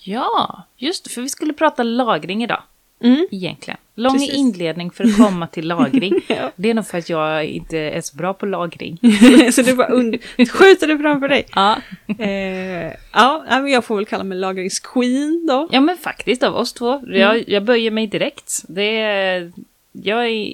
[0.00, 2.62] Ja, just det, för vi skulle prata lagring idag.
[3.02, 3.26] Mm.
[3.30, 3.78] Egentligen.
[3.94, 4.34] Lång Precis.
[4.34, 6.14] inledning för att komma till lagring.
[6.28, 6.50] Ja.
[6.56, 8.98] Det är nog för att jag inte är så bra på lagring.
[9.52, 11.46] så du bara und- skjuter det framför dig.
[11.54, 11.76] Ja,
[12.18, 15.68] Ehm, ja, men jag får väl kalla mig lagringsqueen då.
[15.72, 17.02] ja men faktiskt av oss två.
[17.06, 18.62] Jag, jag böjer mig direkt.
[18.68, 19.52] Det är,
[19.92, 20.52] jag är,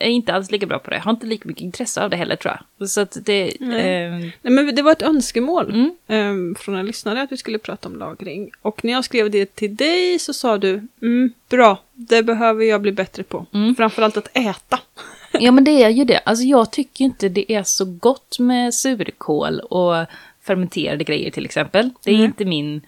[0.00, 0.96] är inte alls lika bra på det.
[0.96, 2.88] Jag har inte lika mycket intresse av det heller tror jag.
[2.88, 3.52] Så att det...
[3.60, 4.04] Nej.
[4.04, 5.94] ehm, Nej, men det var ett önskemål Mm.
[6.08, 8.50] ehm, från en lyssnare att vi skulle prata om lagring.
[8.62, 12.80] Och när jag skrev det till dig så sa du, mm, bra, det behöver jag
[12.80, 13.46] bli bättre på.
[13.54, 13.74] Mm.
[13.74, 14.80] Framförallt att äta.
[15.40, 16.18] Ja men det är ju det.
[16.18, 20.06] Alltså jag tycker inte det är så gott med surkål och
[20.42, 21.90] fermenterade grejer till exempel.
[22.04, 22.24] Det är Nej.
[22.24, 22.80] inte min...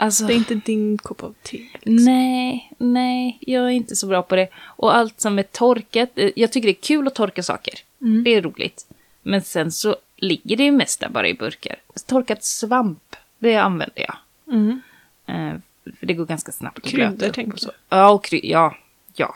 [0.00, 1.56] Alltså, Det är inte din kopp av te.
[1.72, 2.04] Liksom.
[2.04, 4.48] nej, nej, jag är inte så bra på det.
[4.56, 7.74] Och allt som är torkat, eh, jag tycker det är kul att torka saker.
[8.00, 8.24] Mm.
[8.24, 8.86] Det är roligt.
[9.22, 11.76] Men sen så ligger det ju mesta bara i burkar.
[12.06, 14.16] Torkat svamp, det använder jag.
[14.54, 14.80] Mm.
[15.26, 15.60] Eh,
[15.98, 16.78] för det går ganska snabbt.
[16.78, 17.58] att Kryddor tänker du?
[17.58, 17.72] så.
[17.88, 18.76] Ja, och kry- ja,
[19.14, 19.34] ja.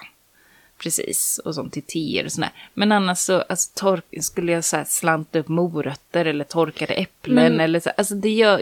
[0.79, 2.51] Precis, och sånt till teer och sådär.
[2.75, 7.61] Men annars så alltså, tork- skulle jag så slanta upp morötter eller torkade äpplen Men-
[7.61, 7.91] eller så.
[7.97, 8.61] Alltså det gör...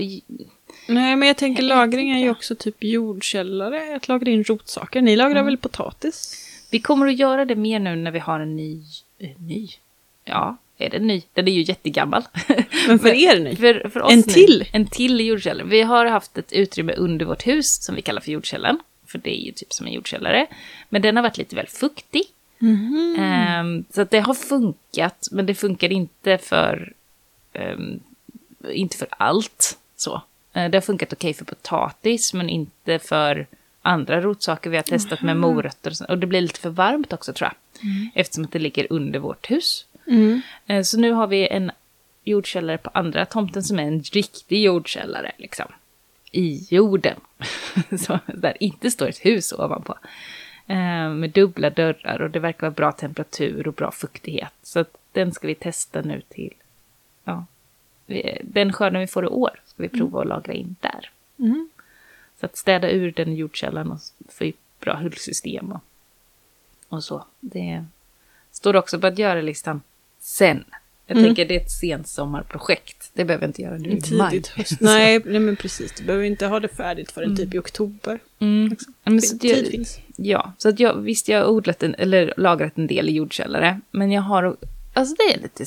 [0.87, 5.01] Nej, men jag tänker lagring är ju också typ jordkällare, att lagra in rotsaker.
[5.01, 6.47] Ni lagrar väl potatis?
[6.71, 8.83] Vi kommer att göra det mer nu när vi har en ny...
[9.19, 9.69] eh, ny?
[10.25, 11.23] Ja, är den ny?
[11.35, 12.23] Den är ju jättegammal.
[12.87, 13.57] Men för er ni?
[13.57, 14.69] För, för oss En nu, till?
[14.73, 15.67] En till jordkällare.
[15.67, 18.79] Vi har haft ett utrymme under vårt hus som vi kallar för jordkällaren.
[19.07, 20.47] För det är ju typ som en jordkällare.
[20.89, 22.23] Men den har varit lite väl fuktig.
[22.59, 23.17] Mhm.
[23.19, 26.93] Ehm, så att det har funkat, men det funkar inte för,
[27.53, 28.01] ehm,
[28.73, 29.79] inte för allt.
[29.97, 30.23] Så.
[30.53, 33.47] Eh, det har funkat okej för potatis, men inte för
[33.83, 35.91] andra rotsaker vi har testat med morötter.
[35.91, 37.57] Och, så, och det blir lite för varmt också tror jag.
[38.15, 39.87] Eftersom att det ligger under vårt hus.
[40.07, 40.43] Mm.
[40.67, 41.71] Eh, Så nu har vi en
[42.25, 45.33] jordkällare på andra tomten som är en riktig jordkällare.
[45.37, 45.67] Liksom.
[46.33, 47.17] I jorden.
[47.99, 49.95] Så, där inte står ett hus ovanpå.
[50.67, 54.53] Eh, Med dubbla dörrar och det verkar vara bra temperatur och bra fuktighet.
[54.63, 56.55] Så den ska vi testa nu till.
[57.25, 57.45] Ja.
[58.43, 61.11] Den skörden vi får i år ska vi prova att lagra in där.
[61.39, 61.69] Mm.
[62.41, 65.81] Så att städa ur den jordkällaren och få bra hullsystem och,
[66.89, 67.25] och så.
[67.41, 67.85] Det
[68.53, 69.81] står också på att göra-listan
[70.21, 70.65] sen.
[71.07, 71.29] Jag Mm.
[71.29, 73.11] tänker det är ett sensommarprojekt.
[73.13, 74.31] Det behöver jag inte göra nu i maj.
[74.31, 74.77] Tidigt höst.
[74.81, 75.93] Nej, nej, men precis.
[75.93, 78.19] Du behöver inte ha det färdigt förrän typ i oktober.
[78.39, 78.69] Mm.
[78.69, 78.95] Liksom.
[79.05, 79.99] Men så jag, Tid finns.
[80.17, 83.81] ja, så att jag, visst jag har odlat en, eller lagrat en del i jordkällare.
[83.91, 84.57] Men jag har,
[84.95, 85.65] alltså det är lite,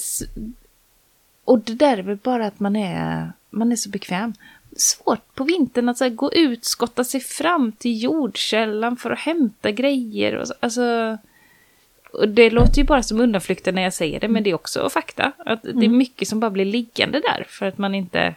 [1.45, 4.34] och det där är väl bara att man är, man är så bekväm.
[4.77, 9.19] Svårt på vintern att så här, gå ut, skotta sig fram till jordkällan för att
[9.19, 10.36] hämta grejer.
[10.36, 11.17] Och så, alltså,
[12.13, 14.89] och det låter ju bara som undanflykter när jag säger det, men det är också
[14.89, 15.32] fakta.
[15.38, 18.36] Att Det är mycket som bara blir liggande där för att man inte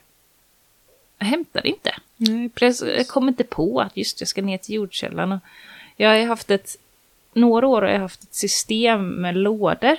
[1.19, 1.95] hämtar inte.
[2.16, 5.33] Nej, jag- Jag kom inte på att just jag ska ner till jordkällan.
[5.33, 5.38] Och
[5.97, 6.77] jag har haft ett,
[7.33, 9.97] några år har jag haft ett system med lådor.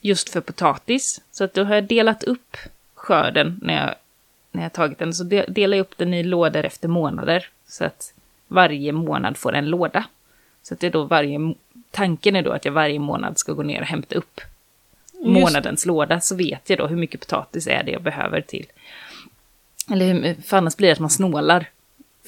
[0.00, 1.20] Just för potatis.
[1.30, 2.56] Så att då har jag delat upp
[2.94, 3.94] skörden när jag,
[4.52, 5.14] när jag tagit den.
[5.14, 7.48] Så de- delar jag upp den i lådor efter månader.
[7.66, 8.14] Så att
[8.48, 10.04] varje månad får en låda.
[10.62, 11.54] Så att det är då varje,
[11.90, 14.40] tanken är då att jag varje månad ska gå ner och hämta upp
[15.24, 16.20] månadens låda.
[16.20, 18.66] Så vet jag då hur mycket potatis är det jag behöver till
[19.90, 21.66] eller hur, för annars blir det att man snålar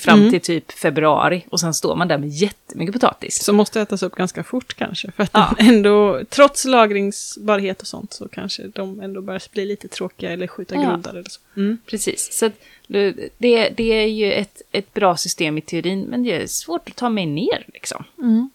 [0.03, 0.31] fram Mm.
[0.31, 3.43] till typ februari och sen står man där med jättemycket potatis.
[3.45, 5.11] Som måste ätas upp ganska fort kanske.
[5.11, 5.55] För att Ja.
[5.59, 10.75] ändå, trots lagringsbarhet och sånt, så kanske de ändå börjar bli lite tråkiga eller skjuta
[10.75, 10.83] Ja.
[10.83, 11.41] groddar eller så.
[11.57, 11.79] Mm.
[11.87, 12.51] Precis, så
[12.87, 16.89] det, det det är ju ett, ett bra system i teorin, men det är svårt
[16.89, 18.05] att ta mig ner liksom.
[18.19, 18.51] Mm.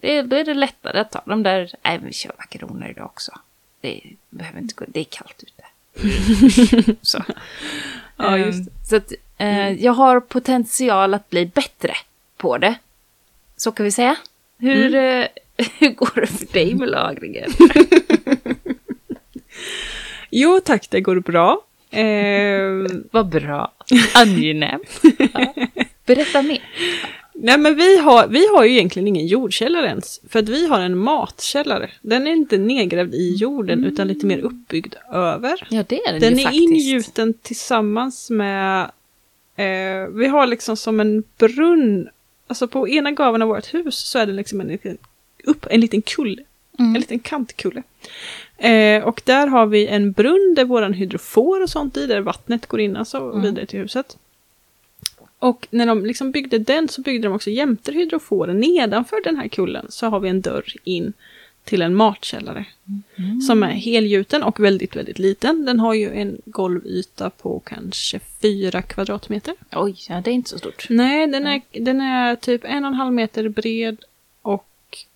[0.00, 3.06] Det, är- då är det lättare att ta de där, nej vi kör makaroner idag
[3.06, 3.32] också.
[3.80, 5.64] Det behöver inte gå, det är kallt ute.
[7.02, 7.22] så.
[8.16, 11.94] Ja, Ehm, just Så att, eh, jag har potential att bli bättre
[12.36, 12.74] på det.
[13.56, 14.16] Så kan vi säga.
[14.58, 15.24] Hur, eh,
[15.78, 17.50] hur går det för dig med lagringen?
[20.30, 21.60] Jo tack, det går bra.
[21.90, 23.72] Eh, Vad bra.
[24.14, 25.00] Angenämt.
[25.32, 25.54] Ja.
[26.06, 26.62] Berätta mer.
[27.34, 30.20] nej men vi har, vi har ju egentligen ingen jordkällare ens.
[30.28, 31.90] För att vi har en matkällare.
[32.02, 35.66] Den är inte nedgrävd i jorden utan lite mer uppbyggd över.
[35.70, 36.62] Ja, det är den, Den ju är faktiskt.
[36.62, 38.90] ingjuten tillsammans med...
[39.60, 42.08] Eh, vi har liksom som en brunn.
[42.46, 44.98] Alltså på ena gaven av vårt hus så är det liksom en liten,
[45.44, 46.42] upp, en liten kulle.
[46.78, 46.94] Mm.
[46.94, 47.82] En liten kantkulle.
[48.58, 52.66] Eh, och där har vi en brunn där våran hydrofor och sånt i, där vattnet
[52.66, 53.42] går in alltså Mm.
[53.42, 54.16] vidare till huset.
[55.38, 59.48] Och när de liksom byggde den så byggde de också jämte hydroforen nedanför den här
[59.48, 61.12] kullen så har vi en dörr in
[61.64, 62.64] till en matkällare.
[63.18, 63.40] Mm.
[63.40, 65.64] Som är helgjuten och väldigt, väldigt liten.
[65.64, 69.54] Den har ju en golvyta på kanske fyra kvadratmeter.
[69.72, 70.86] Oj, ja, det är inte så stort.
[70.90, 73.96] Nej, den är, den är typ en och en halv meter bred
[74.42, 74.66] och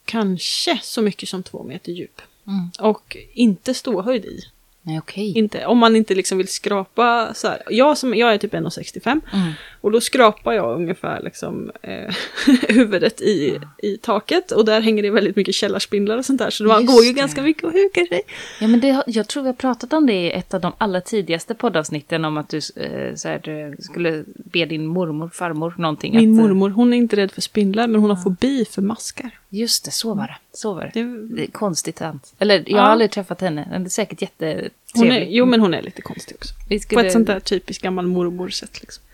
[0.04, 2.20] kanske så mycket som två meter djup.
[2.46, 2.70] Mm.
[2.80, 4.40] Och inte ståhöjd i.
[4.87, 5.38] Nej, okej.
[5.38, 7.62] Inte, om man inte liksom vill skrapa så här.
[7.70, 9.53] Jag, som, jag är typ 1,65 Mm.
[9.81, 12.14] och då skrapar jag ungefär liksom eh,
[12.68, 16.64] huvudet i, i taket och där hänger det väldigt mycket källarspindlar och sånt där så
[16.64, 17.18] man Just går ju det.
[17.18, 18.20] ganska mycket och hukar sig.
[18.61, 21.01] Ja, men det, jag tror vi har pratat om det i ett av de allra
[21.01, 26.16] tidigaste poddavsnitten om att du eh, så här, skulle be din mormor, farmor, någonting.
[26.16, 28.83] Min att, eh, mormor, hon är inte rädd för spindlar men hon har fobi för
[28.83, 29.31] maskar.
[29.49, 30.37] Just det, så var det.
[30.53, 31.03] Så var det.
[31.03, 32.01] Det, det är konstigt.
[32.38, 32.81] Eller jag Ja.
[32.81, 33.68] har aldrig träffat henne.
[33.70, 34.70] Den är säkert jättetrevlig.
[34.95, 36.55] Hon är, jo men hon är lite konstig också.
[36.69, 39.05] vi På skulle, ett sånt där typiskt gammal mormor-sätt liksom.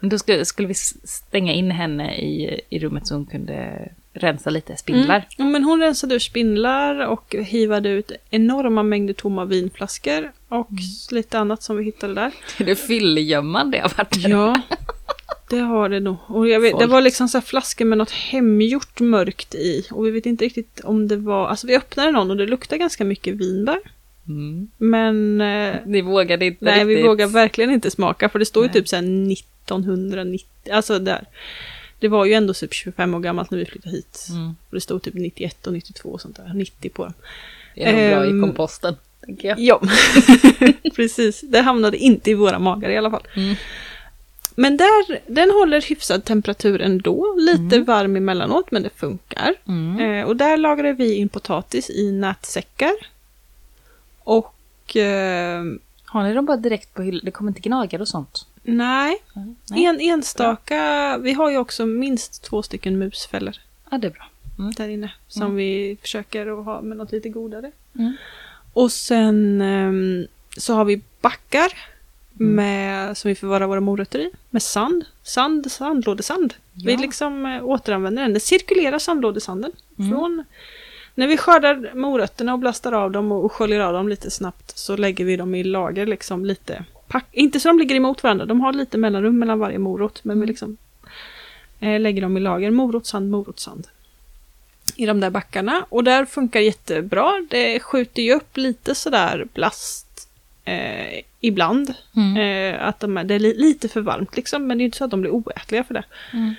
[0.00, 4.76] Då skulle, skulle vi stänga in henne i, i rummet så hon kunde rensa lite
[4.76, 5.16] spindlar.
[5.16, 5.26] Mm.
[5.36, 10.82] Ja, men hon rensade ur spindlar och hivade ut enorma mängder tomma vinflaskor och Mm.
[11.10, 12.32] lite annat som vi hittade där.
[12.58, 14.16] Det är fyllegömman det har varit.
[14.16, 14.62] Ja,
[15.50, 16.16] det har det nog.
[16.26, 19.86] Och vet, det var liksom så flaskor med något hemgjort mörkt i.
[19.90, 21.48] Och vi vet inte riktigt om det var...
[21.48, 23.78] Alltså vi öppnade någon och det luktade ganska mycket vinbär.
[24.28, 24.68] Mm.
[24.78, 25.40] Men...
[25.40, 27.10] Eh, Ni vågade inte nej, vi riktigt.
[27.10, 28.28] vågar verkligen inte smaka.
[28.28, 28.98] För det står ju typ här
[29.32, 30.46] 1990.
[30.72, 31.24] Alltså där.
[32.00, 34.26] Det var ju ändå typ 25 år gammalt när vi flyttade hit.
[34.30, 34.48] Mm.
[34.48, 36.52] Och det stod typ 91 och 92 och sånt där.
[36.54, 37.12] 90 på dem.
[37.74, 39.58] Det är nog bra Ehm, i komposten, tänker jag.
[39.58, 39.80] Ja,
[40.96, 41.40] precis.
[41.40, 43.26] Det hamnade inte i våra magar i alla fall.
[43.36, 43.54] Mm.
[44.58, 47.36] Men där, den håller hyfsad temperatur ändå.
[47.38, 47.84] Lite Mm.
[47.84, 49.54] varm emellanåt, men det funkar.
[49.68, 50.00] Mm.
[50.20, 52.92] Eh, och där lagrar vi in potatis i nätsäckar.
[54.26, 55.62] Och eh,
[56.04, 57.20] Har ni dem bara direkt på hyllan?
[57.24, 58.46] Det kommer inte gnagare och sånt?
[58.62, 59.18] nej,
[59.70, 59.84] Nej.
[59.84, 61.18] En, enstaka.
[61.18, 63.54] Vi har ju också minst två stycken musfällor
[63.90, 64.28] Ja, det är bra.
[64.76, 65.12] där inne.
[65.28, 65.56] Som Mm.
[65.56, 67.70] vi försöker att ha med något lite godare.
[67.98, 68.16] Mm.
[68.72, 71.72] Och sen ehm, så har vi backar
[72.40, 72.54] Mm.
[72.54, 74.30] med, som vi förvarar våra morötter i.
[74.50, 75.04] Med sand.
[75.22, 76.54] Sand, sandlådesand.
[76.84, 76.98] Vi Ja.
[77.00, 78.32] liksom eh, återanvänder den.
[78.32, 79.72] Den cirkulerar sandlådesanden.
[79.98, 80.10] Mm.
[80.10, 80.44] Från,
[81.16, 84.96] när vi skördar morötterna och blastar av dem och, sköljer av dem lite snabbt så
[84.96, 86.84] lägger vi dem i lager liksom lite.
[87.08, 88.44] Pack, inte så de ligger emot varandra.
[88.46, 90.24] De har lite mellanrum mellan varje morot.
[90.24, 90.48] Men vi Mm.
[90.48, 90.76] liksom
[91.80, 92.70] eh, lägger dem i lager.
[92.70, 93.88] Morotsand, morotsand
[94.96, 95.86] i de där backarna.
[95.88, 97.32] Och där funkar jättebra.
[97.50, 100.28] Det skjuter ju upp lite sådär blast
[100.64, 101.94] eh, ibland.
[102.16, 102.36] Mm.
[102.36, 104.98] Eh, att de är, det är li, lite för varmt liksom, men det är inte
[104.98, 106.04] så att de blir oätliga för det.
[106.32, 106.54] Mm.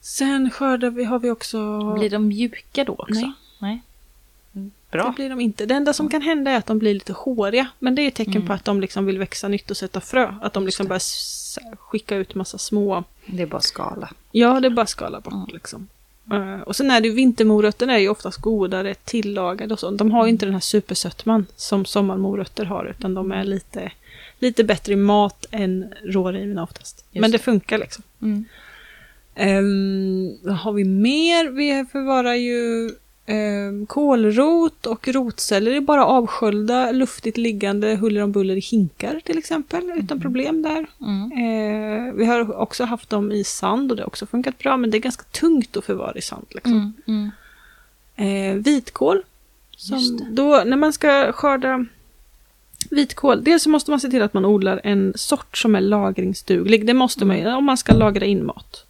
[0.00, 1.80] Sen skördar vi, har vi också...
[1.98, 3.20] Blir de mjuka då också?
[3.20, 3.32] Nej.
[3.58, 3.82] Nej.
[4.54, 5.12] Mm, Det Bra.
[5.16, 5.66] blir de inte.
[5.66, 7.68] Det enda som kan hända är att de blir lite håriga.
[7.78, 8.46] Men det är ett tecken Mm.
[8.46, 10.34] på att de liksom vill växa nytt och sätta frö.
[10.42, 10.88] Att de liksom det.
[10.88, 13.04] börjar skicka ut massa små...
[13.26, 14.10] Det är bara skala.
[14.32, 15.46] Ja, det är bara skala bort Mm.
[15.52, 15.88] liksom.
[16.32, 19.90] Eh, och sen är det ju vintermorötterna är ju oftast godare tillagade och så.
[19.90, 22.84] De har ju inte den här supersötman som sommarmorötter har.
[22.98, 23.92] Utan de är lite,
[24.38, 27.04] lite bättre i mat än rårivna oftast.
[27.12, 27.42] Just Men det det.
[27.42, 28.02] funkar liksom.
[28.22, 28.44] Mm.
[29.38, 31.48] Um, vad har vi mer?
[31.48, 32.90] Vi förvarar ju
[33.26, 39.38] um, kålrot och rotceller är bara avsköljda, luftigt liggande huller om buller i hinkar till
[39.38, 40.86] exempel, utan problem där.
[41.00, 41.32] Mm.
[41.32, 44.90] Eh, vi har också haft dem i sand och det har också funkat bra, men
[44.90, 46.46] det är ganska tungt att förvara i sand.
[46.50, 46.94] Liksom.
[47.06, 47.30] Mm.
[48.16, 48.56] Mm.
[48.56, 49.22] Eh, vitkål.
[49.76, 51.86] Som då, när man ska skörda
[52.90, 56.86] vitkål, dels så måste man se till att man odlar en sort som är lagringsduglig.
[56.86, 57.48] Det måste man Mm.
[57.48, 58.85] ju, om man ska lagra in mat.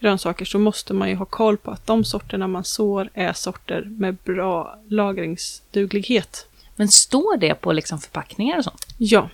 [0.00, 3.82] Grönsaker så måste man ju ha koll på att de sorterna man sår är sorter
[3.84, 6.46] med bra lagringsduglighet.
[6.76, 8.86] Men står det på liksom förpackningar och sånt?
[8.98, 9.28] Ja,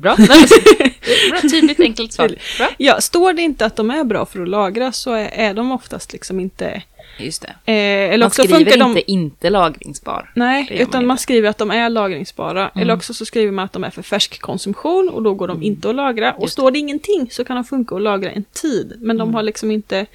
[0.00, 0.16] Bra.
[1.30, 2.28] Bra, tydligt, enkelt svar.
[2.58, 2.68] Bra.
[2.78, 5.72] ja står det inte att de är bra för att lagra så är, är de
[5.72, 6.82] oftast liksom inte...
[7.18, 7.72] Just det.
[7.72, 7.74] Eh,
[8.12, 8.88] eller Man också skriver funkar de...
[8.98, 10.32] inte inte lagringsbar.
[10.34, 11.00] Nej, man utan inte.
[11.06, 12.60] man skriver att de är lagringsbara.
[12.68, 12.82] Mm.
[12.82, 15.62] Eller också så skriver man att de är för färsk konsumtion och då går de
[15.62, 16.32] inte att lagra.
[16.32, 18.96] Och Just står det ingenting så kan de funka att lagra en tid.
[19.00, 19.34] Men de Mm.
[19.34, 20.06] har liksom inte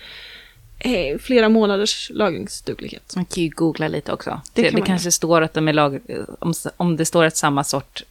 [0.80, 3.13] eh, flera månaders lagringsduglighet.
[3.15, 4.30] Man kan ju googla lite också.
[4.54, 6.00] Det Det, kan det, man kanske står att de är lag...
[6.39, 8.04] Om, om det står att samma sort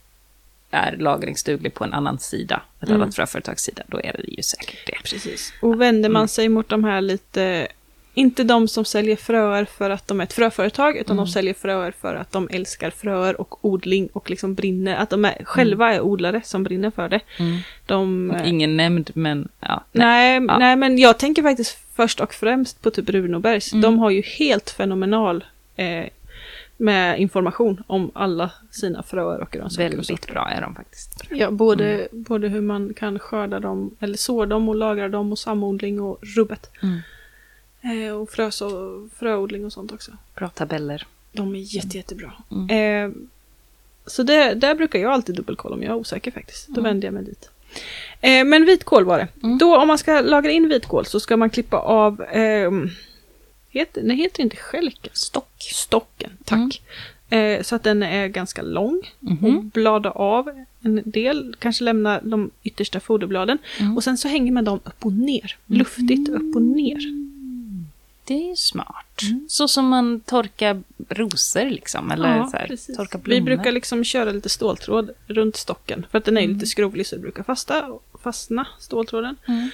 [0.70, 3.02] är lagringsduglig på en annan sida, ett Mm.
[3.02, 5.10] annat fröföretags sida, då är det ju säkert det.
[5.10, 5.52] Precis.
[5.62, 6.28] Och vänder man Mm.
[6.28, 7.68] sig mot de här lite,
[8.14, 11.24] inte de som säljer fröer för att de är ett fröföretag, utan Mm.
[11.26, 15.24] de säljer fröer för att de älskar fröer och odling och liksom brinner, att de
[15.24, 17.20] är, själva är odlare som brinner för det.
[17.38, 17.58] Mm.
[17.86, 19.84] De, eh, Ingen nämnd, men ja.
[19.92, 20.40] Nej.
[20.40, 20.58] nej, Ja.
[20.58, 23.72] nej, men jag tänker faktiskt först och främst på typ Runobergs.
[23.72, 23.82] Mm.
[23.82, 25.44] De har ju helt fenomenal
[25.76, 26.04] eh,
[26.80, 29.86] med information om alla sina fröer och grönsaker.
[29.86, 29.92] och.
[29.94, 31.24] Väldigt bra är de faktiskt.
[31.30, 32.08] Ja, både, Mm.
[32.22, 36.18] både hur man kan skörda dem, eller så dem och lagra dem och samodling och
[36.36, 36.70] rubbet.
[36.82, 36.98] Mm.
[38.08, 40.12] Eh, och frös och fröodling och sånt också.
[40.34, 41.06] Bra tabeller.
[41.32, 42.32] De är jätte, jättebra.
[42.50, 42.70] Mm.
[42.70, 43.16] Eh,
[44.06, 46.66] så det, där brukar jag alltid dubbelkolla om jag är osäker faktiskt.
[46.68, 46.84] Då Mm.
[46.84, 47.50] vänder jag mig dit.
[48.20, 49.28] Eh, men vitkål var det.
[49.42, 49.58] Mm.
[49.58, 52.88] Då om man ska lagra in vitkål så ska man klippa av, ehm,
[53.68, 55.10] heter, nej heter inte skälken?
[55.14, 55.48] Stock.
[55.58, 56.17] Stocken,
[56.48, 56.82] tack.
[57.30, 59.02] Eh, så att den är ganska lång.
[59.20, 59.68] Och Mhm.
[59.74, 60.50] blada av
[60.82, 63.58] en del, kanske lämna de yttersta foderbladen.
[63.80, 63.96] Mm.
[63.96, 65.56] Och sen så hänger man dem upp och ner.
[65.66, 66.98] Luftigt upp och ner.
[68.24, 69.20] Det är smart.
[69.48, 73.40] Så som man torkar rosor liksom, eller Ja, så här, torkar blommor.
[73.40, 76.06] Vi brukar liksom köra lite ståltråd runt stocken.
[76.10, 76.54] För att den är Mm.
[76.54, 77.88] lite skrovlig så det brukar fasta,
[78.22, 79.36] fastna, ståltråden.
[79.48, 79.70] Mm.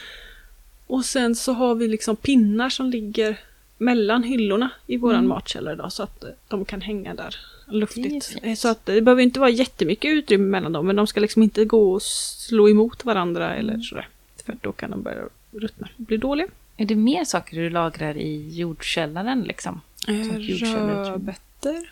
[0.86, 3.38] Och sen så har vi liksom pinnar som ligger
[3.78, 5.28] mellan hyllorna i våran Mm.
[5.28, 7.36] matkällare då, så att eh, de kan hänga där
[7.68, 8.36] luftigt.
[8.42, 11.42] Eh, Så att det behöver inte vara jättemycket utrymme mellan dem, men de ska liksom
[11.42, 13.82] inte gå och slå emot varandra eller Mm.
[13.82, 14.08] sådär.
[14.46, 16.46] För då kan de börja ruttna, bli dåliga.
[16.76, 19.80] Är det mer saker du lagrar i jordkällaren liksom?
[20.04, 21.90] Som jordkällare, Rödbetor.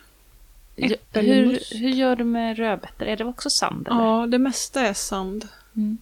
[0.75, 3.05] Hur, hur gör du med rödbetor?
[3.07, 3.87] Är det också sand?
[3.87, 3.99] Eller?
[3.99, 5.97] Ja, det mesta är sand Mm.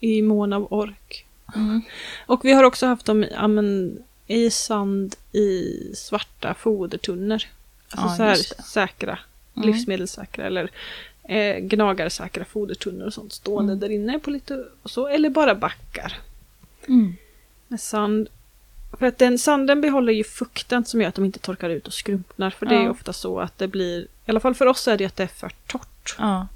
[0.00, 1.26] i mån av ork.
[1.56, 1.82] Mm.
[2.26, 7.42] Och vi har också haft dem i, ja, men, i sand i svarta fodertunnor.
[7.90, 9.18] Alltså Ja, så här säkra,
[9.56, 9.68] Mm.
[9.68, 10.70] livsmedelssäkra eller
[11.28, 13.80] eh, gnagarsäkra fodertunnor och sånt stående Mm.
[13.80, 15.06] där inne på lite och så.
[15.08, 16.18] Eller bara backar
[16.88, 17.16] Mm.
[17.68, 18.28] med sand.
[18.98, 21.92] För att den sanden behåller ju fukten som gör att de inte torkar ut och
[21.92, 22.50] skrumpnar.
[22.50, 25.04] För det är ofta så att det blir, i alla fall för oss är det
[25.04, 26.16] att det är för torrt.
[26.18, 26.46] Ja.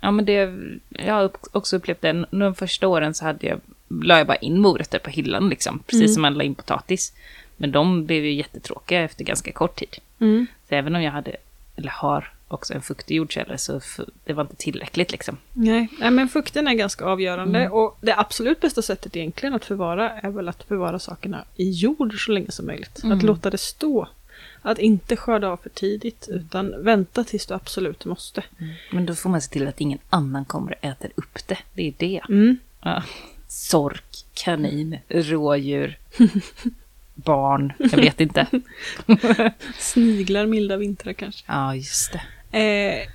[0.00, 0.54] Ja, men det,
[0.88, 2.26] jag har också upplevt det.
[2.30, 5.78] De första åren så hade jag, la jag bara in morötter på hyllan, liksom.
[5.86, 6.12] Precis Mm.
[6.14, 7.12] som man la in potatis.
[7.56, 9.96] Men de blev ju jättetråkiga efter ganska kort tid.
[10.20, 10.46] Mm.
[10.68, 11.36] Så även om jag hade,
[11.76, 13.80] eller har, också en fuktig jordkällare så
[14.24, 15.36] det var inte tillräckligt liksom.
[15.52, 17.72] Nej, nej, men fukten är ganska avgörande Mm.
[17.72, 22.24] och det absolut bästa sättet egentligen att förvara är väl att förvara sakerna i jord
[22.26, 23.02] så länge som möjligt.
[23.04, 23.18] Mm.
[23.18, 24.08] Att låta det stå.
[24.62, 28.42] Att inte skörda av för tidigt utan vänta tills du absolut måste.
[28.92, 31.58] Men då får man se till att ingen annan kommer och äter upp det.
[31.74, 32.20] Det är det.
[32.28, 32.56] Mm.
[32.82, 33.02] Ja.
[33.48, 35.98] Sork, kanin, rådjur,
[37.14, 38.46] barn, jag vet inte.
[39.78, 41.44] Sniglar milda vintrar kanske.
[41.46, 42.12] Ja, just
[42.50, 42.58] det.
[42.58, 43.08] Eh,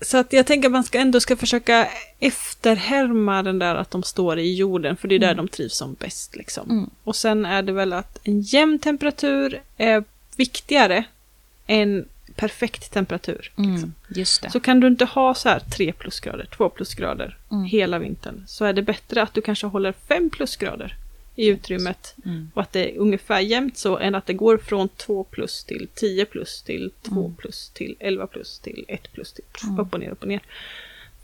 [0.00, 4.02] så att jag tänker att man ska ändå ska försöka efterhärma den där att de
[4.02, 6.36] står i jorden för det är där de trivs som bäst.
[6.36, 6.70] Liksom.
[6.70, 6.90] Mm.
[7.04, 10.04] Och sen är det väl att en jämn temperatur är
[10.36, 11.04] viktigare
[11.66, 13.52] än perfekt temperatur.
[13.58, 14.50] Mm, just det.
[14.50, 17.64] Så kan du inte ha så här 3 plusgrader, 2 plusgrader Mm.
[17.64, 20.96] hela vintern så är det bättre att du kanske håller 5 plusgrader
[21.34, 22.50] i utrymmet Mm.
[22.54, 25.88] och att det är ungefär jämnt så än att det går från 2 plus till
[25.94, 27.34] 10 plus till 2 Mm.
[27.36, 29.80] plus till 11 plus till 1 plus till Mm.
[29.80, 30.40] upp och ner upp och ner.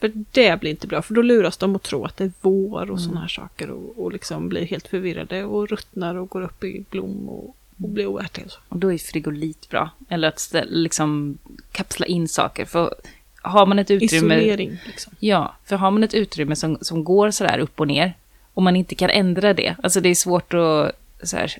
[0.01, 2.81] För det blir inte bra för då luras de att tro att det är vår
[2.81, 2.99] och Mm.
[2.99, 6.85] sådana här saker och, och liksom blir helt förvirrade och ruttnar och går upp i
[6.91, 8.47] blom och, och blir oätliga.
[8.47, 8.53] och.
[8.69, 9.91] Och då är frigolit bra.
[10.09, 11.39] Eller att stä- liksom
[11.73, 12.65] kapsla in saker.
[12.65, 12.95] För
[13.43, 14.35] har man ett utrymme...
[14.37, 15.13] Isolering liksom.
[15.19, 18.15] Ja, för har man ett utrymme som, som går sådär upp och ner
[18.55, 19.77] och man inte kan ändra det.
[19.83, 20.93] Alltså det är svårt att...
[21.25, 21.53] Så här,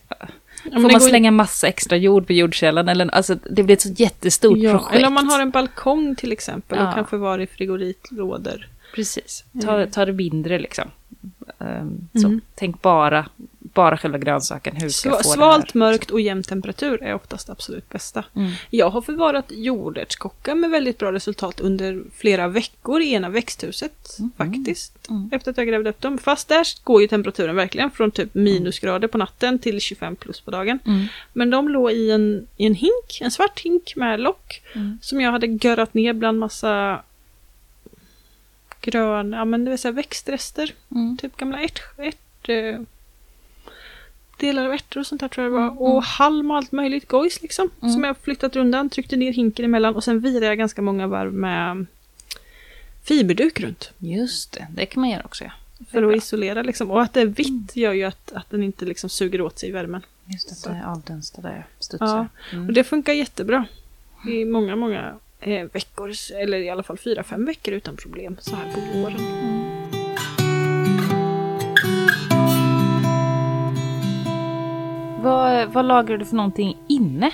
[0.73, 2.89] får man slänga massa extra jord på jordkällan?
[2.89, 4.95] Eller, alltså det blir ett så jättestort Ja, projekt.
[4.97, 6.93] eller om man har en balkong till exempel och Ja.
[6.93, 8.69] kan förvara i frigolitlådor.
[8.95, 9.91] Precis, ta, Mm.
[9.91, 10.85] ta det mindre liksom.
[11.59, 12.27] Ehm, så.
[12.27, 12.41] Mm.
[12.55, 13.27] Tänk bara,
[13.75, 14.77] bara själva grönsaken.
[14.77, 15.79] Hur ska Sva- få Svalt, här?
[15.79, 18.25] mörkt och jämn temperatur är oftast absolut bästa.
[18.37, 18.51] Mm.
[18.71, 24.31] Jag har förvarat jordärtskockar med väldigt bra resultat under flera veckor i ena växthuset Mhm.
[24.37, 25.09] faktiskt.
[25.11, 25.29] Mm.
[25.33, 26.19] Efter att jag grävde upp dem.
[26.19, 30.51] Fast där går ju temperaturen verkligen från typ minusgrader på natten till 25 plus på
[30.51, 30.79] dagen.
[30.87, 31.05] Mm.
[31.33, 34.63] Men de låg i en, i en hink, en svart hink med lock.
[34.75, 34.99] Mm.
[35.03, 37.03] Som jag hade görrat ner bland massa
[38.81, 40.75] grön, ja men det vill säga växtrester.
[40.91, 41.17] Mm.
[41.17, 42.49] Typ gamla ärt, ärt,
[44.47, 45.67] delar av ärtor och sånt där tror jag det var.
[45.67, 47.71] Mm, Och halm och allt möjligt gojs liksom.
[47.83, 47.93] Mm.
[47.95, 51.33] Som jag flyttat undan, tryckte ner hinken emellan och sen virade jag ganska många varv
[51.33, 51.87] med
[53.05, 53.91] fiberduk runt.
[53.99, 55.45] Just det, det kan man göra också.
[55.45, 55.51] Ja.
[55.91, 56.91] För att isolera liksom.
[56.91, 57.67] Och att det är vitt Mm.
[57.75, 60.03] gör ju att, att den inte liksom suger åt sig värmen.
[60.27, 60.69] Just det, Så.
[60.69, 62.07] det är avdunstade studsar.
[62.07, 62.27] Ja.
[62.57, 62.67] Mm.
[62.67, 63.65] Och det funkar jättebra.
[64.29, 66.13] I många, många eh, veckor,
[66.43, 69.62] eller i alla fall fyra, fem veckor utan problem så här på våren.
[75.23, 77.31] Vad, vad lagrar du för någonting inne?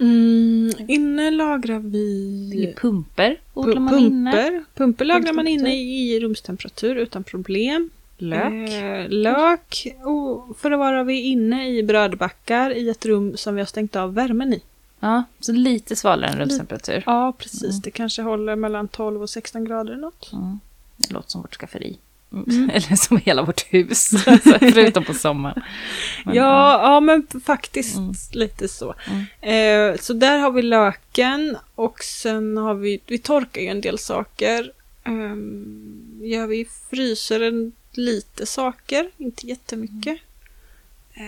[0.00, 4.64] Mm, inne lagrar vi pumper odlar man inne.
[4.74, 5.04] pumper.
[5.04, 7.90] Lagrar man inne i rumstemperatur utan problem.
[8.18, 8.70] Lök.
[8.70, 13.60] Eh, lök och för att vara vi inne i brödbackar i ett rum som vi
[13.60, 14.62] har stängt av värmen i.
[15.00, 17.02] Ja, så lite svalare än rumstemperatur.
[17.06, 17.82] Ja, precis.
[17.82, 20.32] Det kanske håller mellan 12 och 16 grader eller något.
[20.32, 20.60] Mm.
[20.96, 21.98] Det låter som vårt skafferi.
[22.34, 22.44] Mm.
[22.58, 22.70] Mm.
[22.74, 25.62] Eller som hela vårt hus, alltså, förutom på sommaren.
[26.24, 28.14] Men, ja, ja, men faktiskt Mm.
[28.32, 28.94] lite så.
[29.40, 29.92] Mm.
[29.94, 33.98] Eh, så där har vi löken och sen har vi, vi torkar ju en del
[33.98, 34.72] saker.
[35.06, 40.18] Um, ja, vi fryser en, lite saker, inte jättemycket.
[41.14, 41.22] Eh,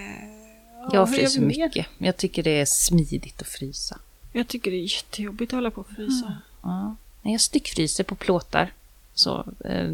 [0.81, 1.87] ja, Jag fryser mycket.
[1.99, 3.99] Jag tycker det är smidigt att frysa.
[4.33, 6.37] Jag tycker det är jättejobbigt att hålla på och frysa.
[6.63, 6.97] Ja.
[7.23, 8.73] Nej, Jag styckfryser på plåtar.
[9.19, 9.91] Så, eh,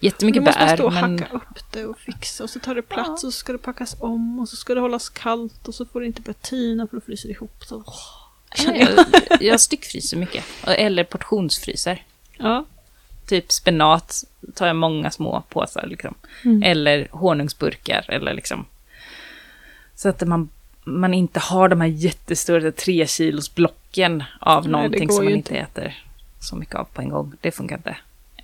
[0.00, 0.76] jättemycket Då måste man bär.
[0.76, 1.18] stå och men...
[1.18, 3.12] hacka upp det och fixa och så tar det plats Ja.
[3.12, 6.00] och så ska det packas om och så ska det hållas kallt och så får
[6.00, 7.64] det inte börja tina för då fryser det ihop.
[7.66, 7.84] Så.
[8.56, 9.06] Ja, jag,
[9.42, 10.44] jag styckfryser mycket.
[10.66, 12.02] Eller portionsfryser.
[12.36, 12.64] Ja.
[13.26, 14.24] Typ spenat
[14.54, 15.86] tar jag många små påsar.
[15.86, 16.14] Liksom.
[16.44, 16.62] Mm.
[16.62, 18.04] Eller honungsburkar.
[18.08, 18.66] Eller liksom.
[19.94, 20.48] Så att man,
[20.84, 25.56] man inte har de här jättestora tre kilos blocken av Nej, någonting som man inte
[25.56, 26.04] äter
[26.40, 27.32] så mycket av på en gång.
[27.40, 27.96] Det funkar inte.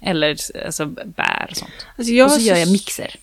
[0.05, 0.37] Eller
[0.67, 1.87] alltså, bär och sånt.
[1.99, 3.17] Alltså jag och så gör jag mixer.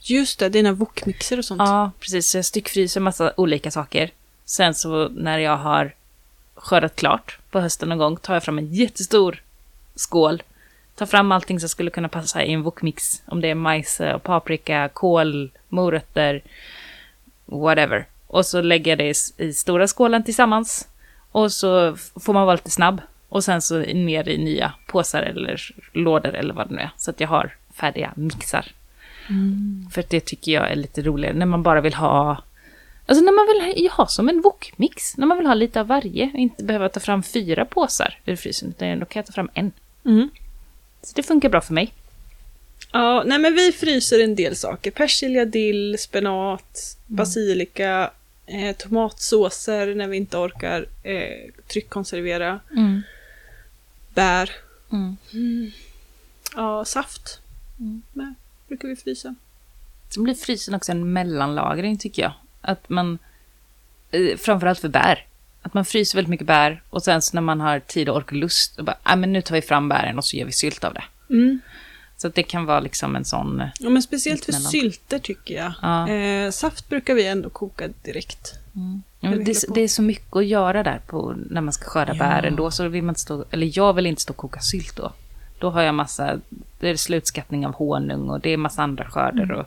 [0.00, 1.58] Just det, dina wokmixer och sånt.
[1.58, 2.30] Ja, precis.
[2.30, 4.10] Så jag styckfryser massa olika saker.
[4.44, 5.94] Sen så när jag har
[6.54, 9.42] skördat klart på hösten någon gång tar jag fram en jättestor
[9.94, 10.42] skål.
[10.94, 13.22] Tar fram allting som skulle kunna passa i en wokmix.
[13.26, 16.42] Om det är majs, och paprika, kål, morötter,
[17.44, 18.06] whatever.
[18.26, 19.14] Och så lägger jag det i,
[19.46, 20.88] i stora skålen tillsammans.
[21.32, 23.00] Och så får man vara lite snabb.
[23.28, 26.90] Och sen så ner i nya påsar eller lådor eller vad det nu är.
[26.96, 28.72] Så att jag har färdiga mixar.
[29.92, 32.42] För att det tycker jag är lite roligare när man bara vill ha...
[33.06, 35.16] Alltså när man vill ha som en wokmix.
[35.16, 36.30] När man vill ha lite av varje.
[36.34, 38.68] Och inte behöva ta fram fyra påsar ur frysen.
[38.68, 39.72] Utan då kan jag ta fram en.
[40.04, 40.30] Mm.
[41.02, 41.92] Så det funkar bra för mig.
[42.92, 44.90] Ja, nej men vi fryser en del saker.
[44.90, 48.10] Persilja, dill, spenat, basilika,
[48.46, 52.60] eh, tomatsåser när vi inte orkar eh, tryckkonservera,
[54.14, 54.50] bär,
[54.92, 55.16] Mm.
[56.54, 57.40] ja, saft.
[57.80, 58.02] Mm.
[58.12, 58.34] Med,
[58.68, 59.34] brukar vi frysa.
[60.10, 62.32] Så blir frysen också en mellanlagring tycker jag.
[62.60, 63.18] Att man,
[64.10, 65.26] eh, framförallt för bär.
[65.62, 68.26] Att man fryser väldigt mycket bär och sen så när man har tid och ork
[68.26, 70.52] och lust, och bara, ah, men nu tar vi fram bären och så gör vi
[70.52, 71.04] sylt av det.
[71.30, 71.60] Mm.
[72.16, 73.62] Så att det kan vara liksom en sån...
[73.78, 75.72] Ja, men speciellt för sylter tycker jag.
[75.82, 76.08] Ja.
[76.08, 78.54] Eh, saft brukar vi ändå koka direkt.
[78.76, 79.02] Mm.
[79.20, 82.18] Ja, det, det är så mycket att göra där på, när man ska skörda Ja.
[82.18, 82.56] bären.
[82.56, 85.12] Då så vill man inte stå, eller jag vill inte stå och koka sylt då.
[85.58, 86.40] Då har jag massa,
[86.80, 89.42] det är slutskattning av honung och det är massa andra skörder.
[89.42, 89.58] Mm.
[89.58, 89.66] Och,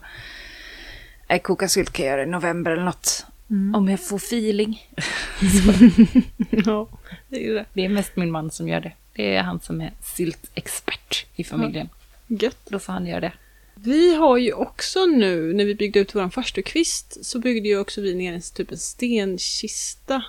[1.28, 3.26] äh, koka sylt kan jag göra i november eller något.
[3.74, 4.88] Om jag får feeling.
[6.49, 6.88] ja,
[7.28, 7.66] det är det.
[7.74, 8.91] Det är mest min man som gör det.
[9.14, 11.89] Det är han som är syltexpert i familjen.
[12.28, 12.58] Gött.
[12.70, 13.32] Då får han göra det.
[13.84, 18.01] Vi har ju också nu, när vi byggde ut vår farstukvist, så byggde ju också
[18.01, 20.23] vi ner en typ en stenkista.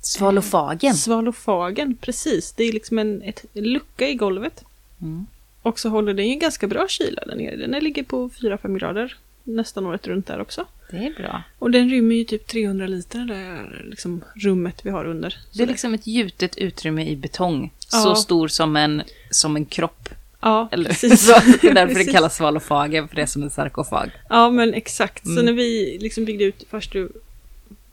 [0.00, 0.94] Svalofagen.
[0.94, 2.52] Svalofagen, precis.
[2.52, 4.64] Det är liksom en ett, lucka i golvet.
[5.00, 5.26] Mm.
[5.62, 7.56] Och så håller den ju ganska bra kyla där nere.
[7.56, 10.66] Den ligger på 4-5 grader nästan året runt där också.
[10.90, 11.42] Det är bra.
[11.58, 15.38] Och den rymmer ju typ 300 liter, det där liksom rummet vi har under.
[15.52, 17.72] Det är liksom ett gjutet utrymme i betong.
[17.92, 17.98] Ja.
[17.98, 20.08] Så stor som en, som en kropp.
[20.40, 21.26] Ja, Eller precis.
[21.26, 21.32] så.
[21.62, 22.12] Det är därför det Precis.
[22.12, 24.10] kallas svalofagen, för det är som en sarkofag.
[24.28, 25.24] Ja, men exakt.
[25.24, 25.44] Så Mm.
[25.44, 27.08] när vi liksom byggde ut farstu,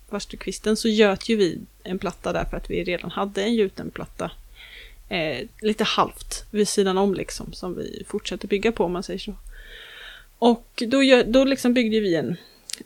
[0.10, 3.92] farstukvisten så göt ju vi en platta där för att vi redan hade en gjuten
[3.92, 4.32] platta.
[5.10, 9.20] Eh, lite halvt vid sidan om liksom, som vi fortsätter bygga på om man säger
[9.20, 9.36] så.
[10.40, 12.36] Och då, gör, då liksom byggde vi en,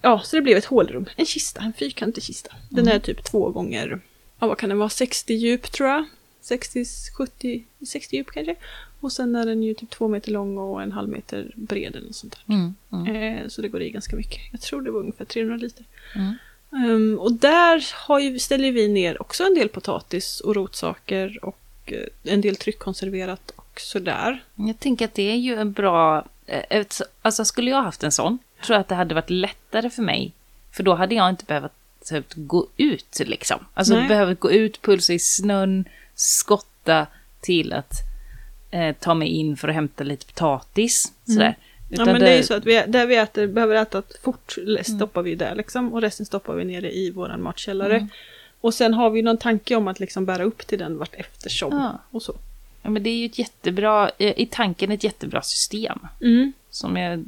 [0.01, 1.05] ja, så det blev ett hålrum.
[1.15, 2.51] En kista, en fyrkantig kista.
[2.69, 3.99] Den är typ två gånger,
[4.39, 6.05] ja vad kan den vara, 60 djup tror jag.
[6.41, 6.85] 60,
[7.17, 8.55] 70, 60 djup kanske.
[8.99, 12.07] Och sen är den ju typ två meter lång och en halv meter bred eller
[12.07, 12.53] något sånt där.
[12.55, 14.39] Mm, mm, Eh, så det går i ganska mycket.
[14.51, 15.85] Jag tror det var ungefär 300 liter.
[16.15, 16.33] mm.
[16.71, 21.59] Ehm, och där har ju, ställer vi ner också en del potatis och rotsaker och
[21.85, 24.43] eh, en del tryckkonserverat och sådär.
[24.55, 26.25] Jag tänker att det är ju en bra...
[26.45, 26.85] eh,
[27.21, 30.33] Alltså skulle jag haft en sån, tror jag att det hade varit lättare för mig.
[30.71, 31.71] För då hade jag inte behövt
[32.05, 33.65] typ, gå ut liksom.
[33.73, 35.85] Alltså behövt gå ut, pulsa i snön,
[36.19, 37.07] skotta
[37.41, 37.93] till att
[38.71, 41.13] eh, ta mig in för att hämta lite potatis.
[41.25, 41.41] Sådär.
[41.41, 41.55] Mm.
[41.89, 44.55] Ja Utan men det är ju så att vi, där vi äter, behöver äta fort
[44.57, 44.83] Mm.
[44.83, 47.95] stoppar vi där liksom och resten stoppar vi nere i våran matkällare.
[47.95, 48.09] Mm.
[48.61, 51.77] Och sen har vi någon tanke om att liksom bära upp till den vart eftersom.
[51.77, 51.99] Ja.
[52.11, 52.35] Och så.
[52.81, 55.99] Ja, men det är ju ett jättebra, eh, i tanken ett jättebra system.
[56.21, 56.53] Mm.
[56.69, 57.23] Som är,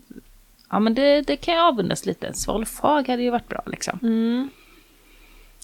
[0.70, 2.34] ja men det, det kan jag avundas lite.
[2.34, 4.00] Svalfag hade ju varit bra liksom.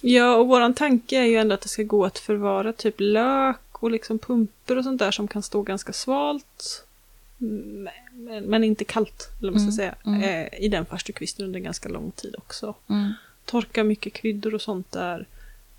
[0.03, 0.15] Mm.
[0.15, 3.57] Ja, och våran tanke är ju ändå att det ska gå att förvara typ lök
[3.83, 6.85] och liksom pumper och sånt där som kan stå ganska svalt.
[7.41, 10.13] mm, Men, men inte kallt, eller vad man ska Mm, säga.
[10.21, 10.23] mm.
[10.53, 12.75] Eh, I den farstukvisten under ganska lång tid också.
[12.89, 13.13] Mm.
[13.45, 15.25] Torka mycket kryddor och sånt där.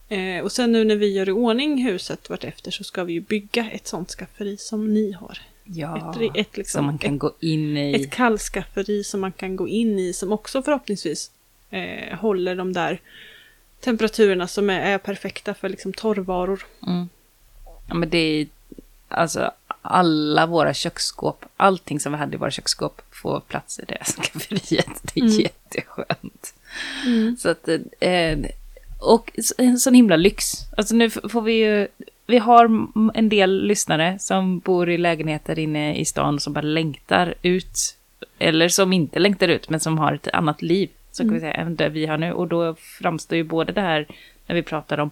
[0.08, 3.20] Eh, och sen nu när vi gör i ordning huset vartefter så ska vi ju
[3.20, 5.38] bygga ett sånt skafferi som ni har.
[5.64, 7.94] Ja, Ett, ett, liksom, som man kan ett, gå in i.
[7.94, 11.30] ett kallskafferi som man kan gå in i som också förhoppningsvis
[11.70, 13.00] eh, håller de där
[13.80, 16.66] temperaturerna som är, är perfekta för liksom torrvaror.
[16.86, 17.08] Mm.
[17.88, 18.46] Ja, men det är
[19.08, 19.50] alltså
[19.82, 24.88] alla våra köksskåp, allting som vi hade i våra köksskåp får plats i det skafferiet.
[25.14, 25.40] Det är Mm.
[25.40, 26.54] jätteskönt.
[27.38, 27.68] Så att,
[28.00, 28.38] eh,
[29.00, 30.52] och en sån himla lyx.
[30.76, 31.88] Alltså nu får vi ju,
[32.26, 32.64] vi har
[33.14, 37.96] en del lyssnare som bor i lägenheter inne i stan som bara längtar ut.
[38.38, 40.88] Eller som inte längtar ut, men som har ett annat liv.
[41.12, 42.32] Så kan vi säga, än det vi har nu.
[42.32, 44.06] Och då framstår ju både det här,
[44.46, 45.10] när vi pratar om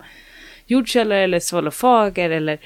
[0.66, 2.59] jordkällare eller svalofager eller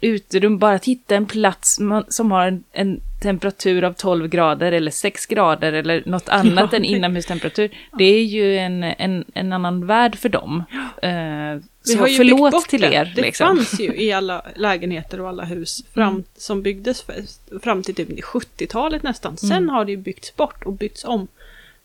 [0.00, 4.90] uterum, bara att hitta en plats som har en, en temperatur av 12 grader eller
[4.90, 7.70] 6 grader eller något annat Ja, än inomhustemperatur.
[7.98, 10.64] Det är ju en, en, en annan värld för dem.
[11.84, 13.12] Vi så har ju förlåt bort till er.
[13.16, 13.46] Det liksom.
[13.46, 17.14] fanns ju i alla lägenheter och alla hus fram, som byggdes för,
[17.60, 19.36] fram till typ 70-talet nästan.
[19.36, 19.68] Sen Mm.
[19.68, 21.28] har det ju byggts bort och byggts om.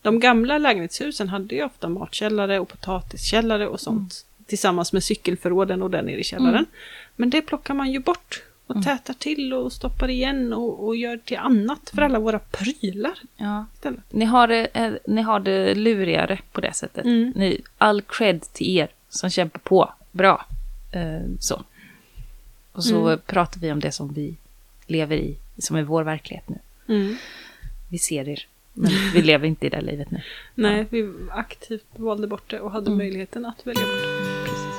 [0.04, 4.26] De gamla lägenhetshusen hade ju ofta matkällare och potatiskällare och sånt.
[4.46, 6.56] Tillsammans med cykelförråden och den nere i källaren.
[6.56, 6.66] Mm.
[7.16, 8.44] Men det plockar man ju bort.
[8.68, 13.14] Och tätar till och stoppar igen och, och gör till annat för alla våra prylar
[13.38, 13.66] Ja.
[14.10, 17.06] Ni, har det, eh, ni har det lurigare på det sättet.
[17.06, 17.34] Mm.
[17.36, 19.94] Ni, all cred till er som kämpar på.
[20.12, 20.46] Bra.
[20.94, 21.64] Eh, så.
[22.72, 23.20] Och så Mm.
[23.26, 24.36] pratar vi om det som vi
[24.88, 26.60] lever i, som är vår verklighet nu.
[26.88, 27.16] Mm.
[27.92, 30.22] Vi ser er, men vi lever inte i det livet nu.
[30.56, 32.98] Nej, vi aktivt valde bort det och hade Mm.
[32.98, 34.50] möjligheten att välja bort det.
[34.50, 34.74] Precis.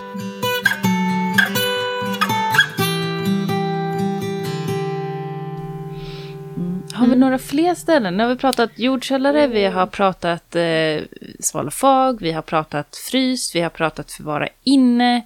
[6.57, 6.83] Mm.
[6.95, 8.17] Har vi några fler ställen?
[8.17, 11.03] Nu har vi pratat jordkällare, vi har pratat eh,
[11.41, 15.17] svalofag, vi har pratat frys, vi har pratat förvara inne,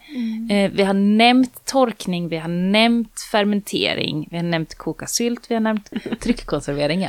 [0.51, 5.55] eh, vi har nämnt torkning, vi har nämnt fermentering, vi har nämnt koka sylt, vi
[5.55, 5.91] har nämnt
[6.21, 7.09] tryckkonservering.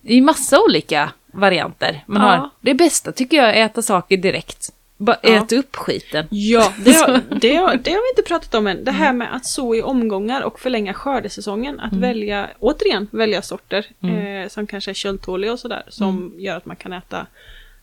[0.00, 2.28] Det är massa olika varianter man Ja.
[2.28, 2.50] har.
[2.60, 4.72] Det bästa tycker jag är att äta saker direkt.
[4.96, 5.28] Bara Ja.
[5.28, 6.26] äta upp skiten.
[6.30, 8.84] Ja, det har, det, har, det har vi inte pratat om än.
[8.84, 11.80] Det här med att så i omgångar och förlänga skördesäsongen.
[11.80, 15.82] Att välja, återigen, välja sorter eh, som kanske är köldtåliga och sådär.
[15.88, 17.26] Som gör att man kan äta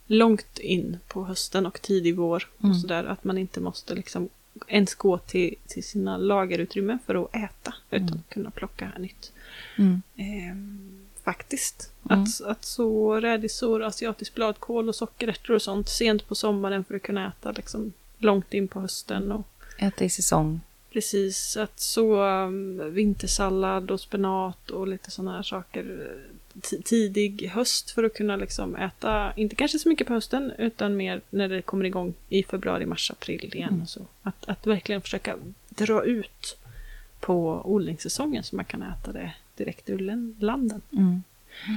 [0.07, 2.47] långt in på hösten och tidig vår.
[2.57, 4.29] Och sådär, att man inte måste liksom
[4.67, 7.73] ens gå till, till sina lagerutrymmen för att äta.
[7.91, 9.31] Utan att kunna plocka nytt.
[9.77, 10.01] Mm.
[11.27, 11.91] Faktiskt.
[12.09, 12.23] Mm.
[12.23, 17.01] Att, att så rädisor, asiatisk bladkål och sockerärtor och sånt sent på sommaren för att
[17.01, 19.31] kunna äta liksom långt in på hösten.
[19.31, 19.47] Och
[19.77, 20.61] Äta i säsong.
[20.93, 27.47] precis att så um, vintersallad och spenat och lite sådana här saker eh, ti- tidig
[27.53, 31.49] höst för att kunna liksom äta, inte kanske så mycket på hösten utan mer när
[31.49, 33.81] det kommer igång i februari, mars, april igen.
[33.81, 34.01] Och så.
[34.23, 35.35] Att, att verkligen försöka
[35.69, 36.57] dra ut
[37.19, 39.99] på odlingssäsongen så man kan äta det direkt ur
[40.39, 41.21] landen Mm.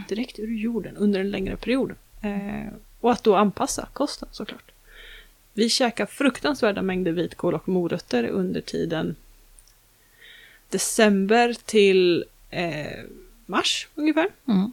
[0.09, 1.95] direkt ur jorden under en längre period.
[2.22, 4.70] Eh, och att då anpassa kosten såklart.
[5.53, 9.16] Vi käkar fruktansvärda mängder vitkål och morötter under tiden
[10.68, 13.05] december till eh,
[13.47, 14.28] mars ungefär.
[14.49, 14.72] Mm.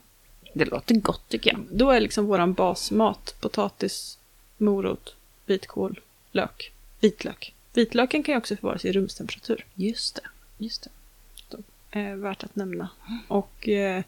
[0.54, 1.66] Det låter gott tycker jag.
[1.72, 4.18] Då är liksom våran basmat potatis,
[4.58, 6.00] morot, vitkål,
[6.32, 7.54] lök, vitlök.
[7.74, 9.66] Vitlöken kan ju också förvaras i rumstemperatur.
[9.76, 10.22] Just det.
[10.58, 10.90] Just det.
[11.92, 12.90] Eh, värt att nämna.
[13.28, 14.04] Och eh,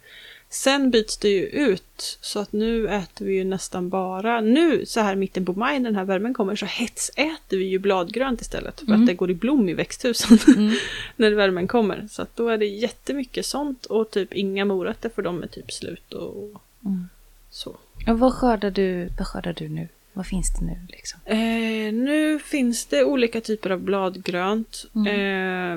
[0.50, 5.00] sen byts det ju ut så att nu äter vi ju nästan bara, nu så
[5.00, 8.80] här mitten på maj när den här värmen kommer så hetsäter vi ju bladgrönt istället
[8.80, 9.02] för Mm.
[9.02, 10.74] att det går i blom i växthusen Mm.
[11.16, 12.08] när värmen kommer.
[12.12, 15.72] Så att då är det jättemycket sånt och typ inga morötter för de är typ
[15.72, 17.10] slut och Mm.
[17.52, 17.78] så.
[18.08, 19.88] Och vad skördar du, vad skördar du nu?
[20.14, 21.20] Vad finns det nu liksom?
[21.26, 24.86] Eh, nu finns det olika typer av bladgrönt.
[24.96, 25.08] Mm.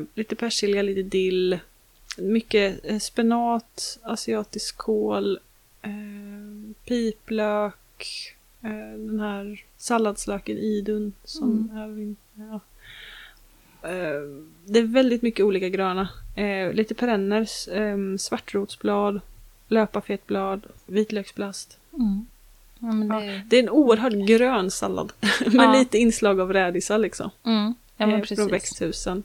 [0.02, 1.58] Eh, lite persilja, lite dill.
[2.18, 5.38] Mycket eh, spenat, asiatisk kål,
[5.82, 5.90] eh,
[6.84, 11.86] piplök, eh, den här salladslöken idun som är...
[11.88, 12.60] vin- Ja.
[13.88, 14.22] Eh,
[14.64, 16.08] det är väldigt mycket olika gröna.
[16.36, 19.20] Eh, lite perenner, eh, svartrotsblad,
[19.68, 21.78] löparfetblad, vitlöksblast.
[21.94, 22.26] Mm.
[22.78, 25.12] Ja, men Ja, det, det är en oerhört grön sallad.
[25.52, 27.30] med lite inslag av rädisar liksom.
[27.44, 28.38] mm, ja, men eh, precis.
[28.38, 29.22] från växthusen.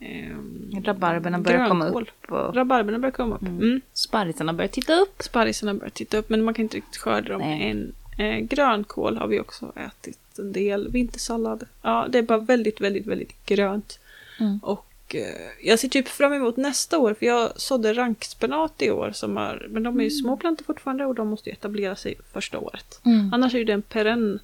[0.00, 3.42] Ehm, Rabarberna börjar komma upp och Rabarberna börjar komma upp.
[3.42, 3.56] Mm.
[3.56, 3.80] Mm.
[3.92, 5.22] sparrisarna börjar titta upp.
[5.22, 7.70] Sparrisarna börjar titta upp men man kan inte riktigt skörda dem Nej.
[7.70, 7.92] än.
[8.18, 10.90] Eh, grönkål har vi också ätit en del.
[10.90, 11.66] Vintersallad.
[11.82, 13.98] Ja, det är bara väldigt, väldigt, väldigt grönt.
[14.40, 14.58] Mm.
[14.62, 19.10] Och eh, jag ser typ fram emot nästa år för jag sådde rankspenat i år.
[19.14, 22.58] Som har, men de är ju små plantor fortfarande och de måste etablera sig första
[22.58, 23.00] året.
[23.04, 23.34] Mm.
[23.34, 24.38] Annars är det en perenn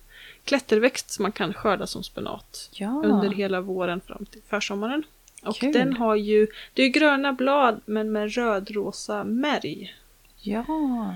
[0.44, 3.02] klätterväxt som man kan skörda som spenat Ja.
[3.04, 5.02] under hela våren fram till försommaren.
[5.46, 5.72] Och Kul.
[5.72, 9.94] den har ju, det är gröna blad men med rödrosa märg.
[10.40, 10.64] ja,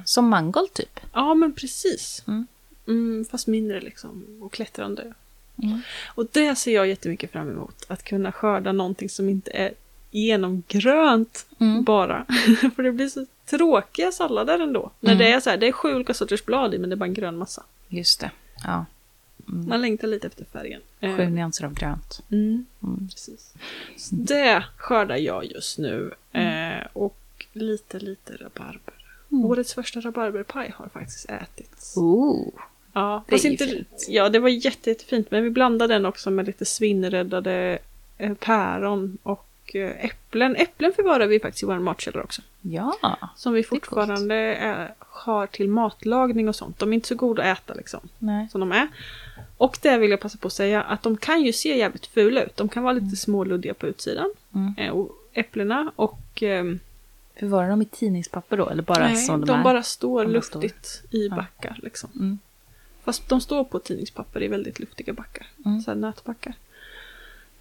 [0.04, 1.00] som mangold typ.
[1.12, 2.22] Ja men precis.
[2.28, 2.46] Mm.
[2.86, 5.14] Mm, fast mindre liksom och klättrande.
[5.62, 5.80] Mm.
[6.14, 7.84] Och det ser jag jättemycket fram emot.
[7.88, 9.72] Att kunna skörda någonting som inte är
[10.10, 11.84] genomgrönt Mm.
[11.84, 12.24] bara.
[12.76, 14.90] För det blir så tråkiga sallader ändå.
[15.00, 15.24] När Mm.
[15.24, 17.04] det är så här, det är sju olika sorters blad i men det är bara
[17.06, 17.62] en grön massa.
[17.88, 18.30] Just det.
[18.64, 18.84] Ja.
[19.52, 19.68] Mm.
[19.68, 20.80] Man längtar lite efter färgen.
[21.00, 22.20] Eh, Sju nyanser av grönt.
[22.30, 22.66] Mm.
[22.82, 23.08] Mm.
[23.08, 23.54] Precis.
[24.10, 26.14] Det skördar jag just nu.
[26.32, 27.16] Eh, och
[27.52, 28.94] lite, lite rabarber.
[29.32, 29.44] Mm.
[29.44, 31.96] Årets första rabarberpaj har faktiskt ätits.
[31.96, 32.48] Oh.
[32.92, 34.06] Ja, Det är inte, fint.
[34.08, 35.30] ja, det var jätte, jättefint.
[35.30, 37.78] Men vi blandade den också med lite svinnräddade
[38.18, 40.56] eh, päron och eh, äpplen.
[40.56, 42.42] Äpplen förvarar vi faktiskt i vår matkällare också.
[42.60, 43.18] Ja.
[43.36, 46.78] Som vi fortfarande är, har till matlagning och sånt.
[46.78, 48.00] De är inte så goda att äta liksom.
[48.18, 48.48] Nej.
[48.52, 48.88] som de är.
[49.58, 52.42] Och det vill jag passa på att säga att de kan ju se jävligt fula
[52.42, 52.56] ut.
[52.56, 53.16] De kan vara lite Mm.
[53.16, 54.30] småluddiga på utsidan.
[54.54, 54.74] Mm.
[54.78, 56.78] Eh, och äpplena och ehm,
[57.38, 58.68] Förvarar de i tidningspapper då?
[58.68, 59.64] Eller bara nej, som de, de är?
[59.64, 61.36] bara står De luftigt i Ja.
[61.36, 61.78] backar.
[61.82, 62.10] Liksom.
[62.14, 62.38] Mm.
[63.04, 65.46] Fast de står på tidningspapper i väldigt luftiga backar.
[65.66, 65.80] Mm.
[65.80, 66.54] Så nätbackar.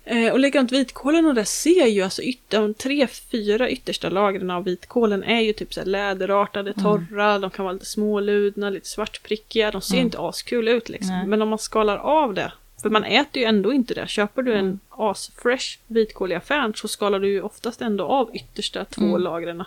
[0.09, 4.49] Eh, och likadant vitkålen och det ser ju alltså yt- de tre, fyra yttersta lagren
[4.51, 9.71] av vitkålen är ju typ så läderartade, torra, de kan vara lite småludna, lite svartprickiga.
[9.71, 10.05] De ser Mm.
[10.05, 11.09] inte askul ut liksom.
[11.17, 11.27] Nej.
[11.27, 12.51] Men om man skalar av det,
[12.81, 14.07] för man äter ju ändå inte det.
[14.09, 14.79] Köper du en Mm.
[14.89, 19.21] asfresh vitkål i affären så skalar du ju oftast ändå av yttersta två Mm.
[19.21, 19.63] lagren.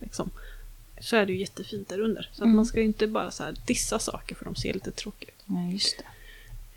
[0.00, 0.30] Liksom.
[1.00, 2.22] Så är det ju jättefint där under.
[2.22, 2.56] Så att Mm.
[2.56, 5.44] man ska ju inte bara så dissa saker för de ser lite tråkiga ut.
[5.46, 6.04] Ja, just det.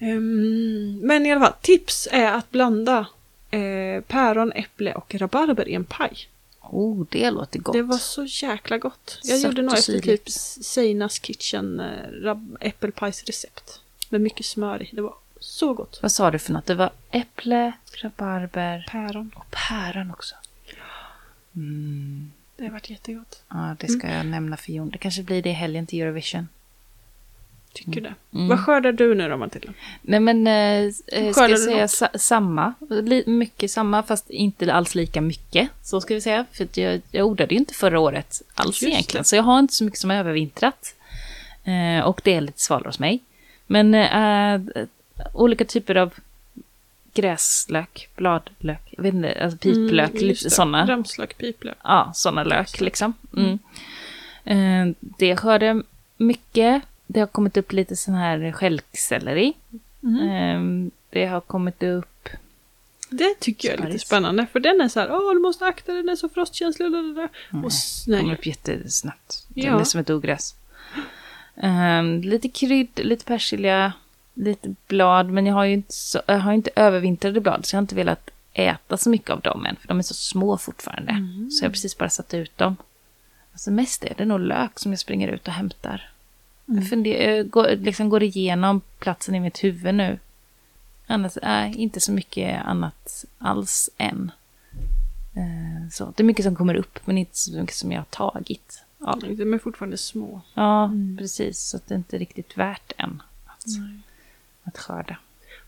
[0.02, 3.08] Ehm, men i alla fall, tips är att blanda
[3.52, 6.18] eh, päron, äpple och rabarber i en paj.
[6.62, 7.74] Oh, det låter gott.
[7.74, 9.20] Det var så jäkla gott.
[9.24, 13.82] Jag Sött gjorde nog efter typ Seinas Kitchen eh, äppelpajsrecept.
[14.10, 14.90] Med mycket smör i.
[14.92, 16.00] Det var så gott.
[16.02, 16.66] Vad sa du för något?
[16.66, 17.72] Det var äpple,
[18.02, 19.32] rabarber Päron.
[19.36, 20.36] och päron också.
[21.56, 22.32] Mm.
[22.56, 23.44] Det har varit jättegott.
[23.50, 24.90] Ja, det ska jag nämna för Jon.
[24.90, 26.48] Det kanske blir det i helgen till Eurovision.
[27.74, 28.14] Tycker det.
[28.34, 28.48] Mm.
[28.48, 29.74] Vad skördar du nu då Matilda?
[30.02, 30.54] Nej men, eh,
[31.08, 32.74] eh, ska jag säga sa, samma.
[32.90, 35.70] Li, mycket samma, fast inte alls lika mycket.
[35.84, 36.46] Så ska vi säga.
[36.52, 39.22] För jag, jag odlade ju inte förra året alls Just egentligen.
[39.24, 39.28] det.
[39.28, 40.96] Så jag har inte så mycket som har övervintrat.
[41.64, 43.20] Eh, och det är lite svalare hos mig.
[43.68, 44.62] Men eh,
[45.34, 46.14] olika typer av
[47.14, 50.50] gräslök, bladlök, jag vet inte, alltså piplök, Mm, lite det.
[50.50, 50.88] sådana.
[50.88, 51.78] Ramslök, piplök.
[51.84, 53.14] Ja, sådana lök liksom.
[53.38, 53.60] Mm.
[54.44, 55.84] Eh, det skördar
[56.18, 56.82] mycket.
[57.14, 59.54] Det har kommit upp lite sån här stjälkselleri.
[60.04, 60.86] Mm.
[60.86, 62.30] Eh, det har kommit upp...
[63.10, 64.46] Det tycker jag är lite spännande.
[64.52, 66.86] För den är så här, åh du måste akta den är så frostkänslig.
[66.88, 67.28] Och, Nej,
[67.64, 69.46] och s- kommer upp jättesnabbt.
[69.48, 69.80] Den Ja.
[69.80, 70.56] är som ett ogräs.
[71.56, 73.94] Eh, lite krydd, lite persilja,
[74.34, 75.30] lite blad.
[75.30, 77.66] Men jag har ju inte, så, jag har inte övervintrade blad.
[77.66, 79.76] Så jag har inte velat äta så mycket av dem än.
[79.76, 81.12] För de är så små fortfarande.
[81.12, 81.52] Mm.
[81.52, 82.76] Så jag har precis bara satt ut dem.
[83.52, 86.10] Alltså mest är det nog lök som jag springer ut och hämtar.
[86.68, 86.80] Mm.
[86.82, 90.20] Jag funder, jag går, liksom går igenom platsen i mitt huvud nu.
[91.08, 94.32] Annars är inte så mycket annat alls än.
[95.36, 96.14] Eh, Så.
[96.16, 98.84] Det är mycket som kommer upp, men inte så mycket som jag har tagit.
[98.98, 100.42] Ja, De är fortfarande små.
[100.54, 101.18] ja Mm.
[101.18, 101.60] precis.
[101.60, 103.66] Så att det är inte riktigt värt än att,
[104.64, 105.18] att skörda.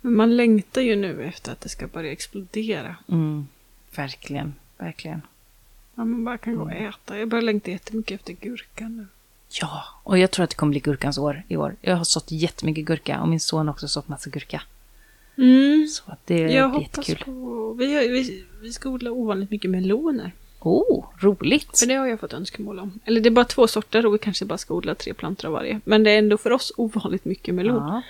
[0.02, 2.96] Men man längtar ju nu efter att det ska börja explodera.
[3.08, 3.48] Mm,
[3.96, 5.22] verkligen, verkligen.
[5.96, 6.90] Ja, man bara kan gå och Mm.
[6.90, 7.18] äta.
[7.20, 9.08] Jag börjar längta jättemycket efter gurkan nu.
[9.62, 11.76] Ja, och jag tror att det kommer bli gurkans år i år.
[11.82, 14.62] Jag har sått jättemycket gurka och min son har också sått massa gurka.
[15.38, 15.88] Mm.
[15.88, 17.18] Så att det Jag blir jättekul.
[17.26, 17.74] på...
[17.74, 20.32] Vi, vi, vi ska odla ovanligt mycket meloner.
[20.60, 21.80] Oh, roligt!
[21.80, 23.00] För det har jag fått önskemål om.
[23.06, 25.54] Eller det är bara två sorter och vi kanske bara ska odla tre plantor av
[25.54, 25.80] varje.
[25.86, 27.76] Men det är ändå för oss ovanligt mycket melon.
[27.88, 28.02] Ja,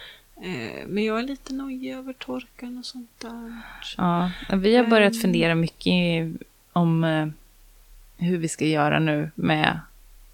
[0.43, 3.61] Eh, men jag är lite nojig över torkan och sånt där.
[3.97, 5.19] ja, vi har börjat Ehm.
[5.21, 5.93] fundera mycket
[6.73, 7.27] om eh,
[8.17, 9.79] hur vi ska göra nu med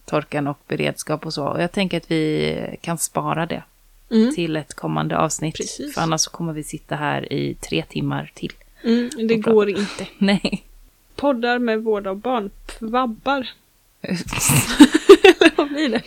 [0.09, 1.45] torkan och beredskap och så.
[1.45, 3.63] Och jag tänker att vi kan spara det
[4.11, 4.35] Mm.
[4.35, 5.55] till ett kommande avsnitt.
[5.55, 5.93] Precis.
[5.93, 8.53] För annars kommer vi sitta här i tre timmar till.
[8.83, 10.07] Mm, det går inte.
[10.17, 10.63] Nej.
[11.15, 12.49] Poddar med vård av barn.
[12.79, 13.47] Vabbar.
[14.01, 16.01] Eller vad blir det?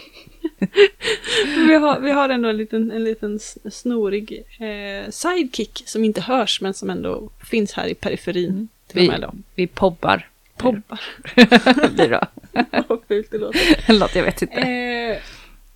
[1.69, 3.39] vi, har, vi har ändå en liten, en liten
[3.71, 8.49] snorig eh, sidekick som inte hörs men som ändå finns här i periferin.
[8.49, 8.69] Mm.
[8.95, 10.29] Vi, vi pobbar.
[10.57, 11.01] Pobbar.
[11.97, 12.21] det då.
[12.89, 13.93] Vad fult det låter.
[13.93, 14.55] Låt, jag vet inte.
[14.55, 15.19] Eh,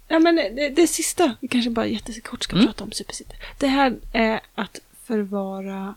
[0.09, 2.66] ja men det, det sista, vi kanske bara jättekort ska mm.
[2.66, 3.37] prata om supersitter.
[3.59, 5.95] Det här är att förvara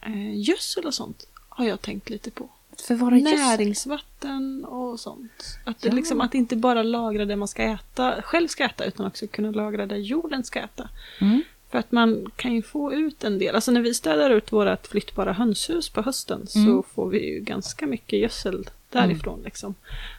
[0.00, 2.48] eh, gödsel och sånt har jag tänkt lite på.
[2.78, 3.14] Förvara?
[3.14, 5.58] Näringsvatten och sånt.
[5.64, 5.94] Att, det, ja.
[5.94, 9.50] liksom, att inte bara lagra det man ska äta, själv ska äta, utan också kunna
[9.50, 10.88] lagra det jorden ska äta.
[11.20, 11.42] Mm.
[11.74, 13.54] För att man kan ju få ut en del.
[13.54, 16.66] Alltså när vi städar ut vårt flyttbara hönshus på hösten mm.
[16.66, 19.34] så får vi ju ganska mycket gödsel därifrån.
[19.34, 19.44] Mm.
[19.44, 19.74] Liksom.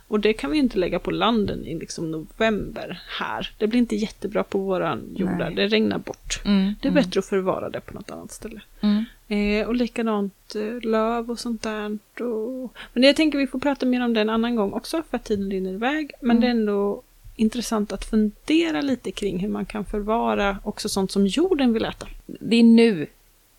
[0.08, 3.52] Och det kan vi inte lägga på landen i liksom november här.
[3.58, 6.42] Det blir inte jättebra på våran jordar, det regnar bort.
[6.46, 7.04] Mm, det är mm.
[7.04, 8.62] bättre att förvara det på något annat ställe.
[8.82, 9.06] Mm.
[9.28, 11.98] Eh, och likadant eh, löv och sånt där.
[12.24, 12.74] Och...
[12.94, 15.24] Men jag tänker vi får prata mer om det en annan gång också för att
[15.24, 16.12] tiden rinner iväg.
[16.22, 17.02] Men det är ändå
[17.36, 22.08] intressant att fundera lite kring hur man kan förvara också sånt som jorden vill äta.
[22.26, 23.08] Det är nu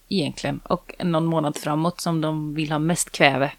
[0.09, 3.53] egentligen och någon månad framåt som de vill ha mest kväve.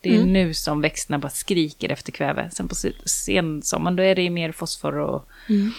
[0.00, 0.32] Det är mm.
[0.32, 2.50] nu som växterna bara skriker efter kväve.
[2.52, 5.72] Sen på sensommaren då är det mer fosfor och, mm.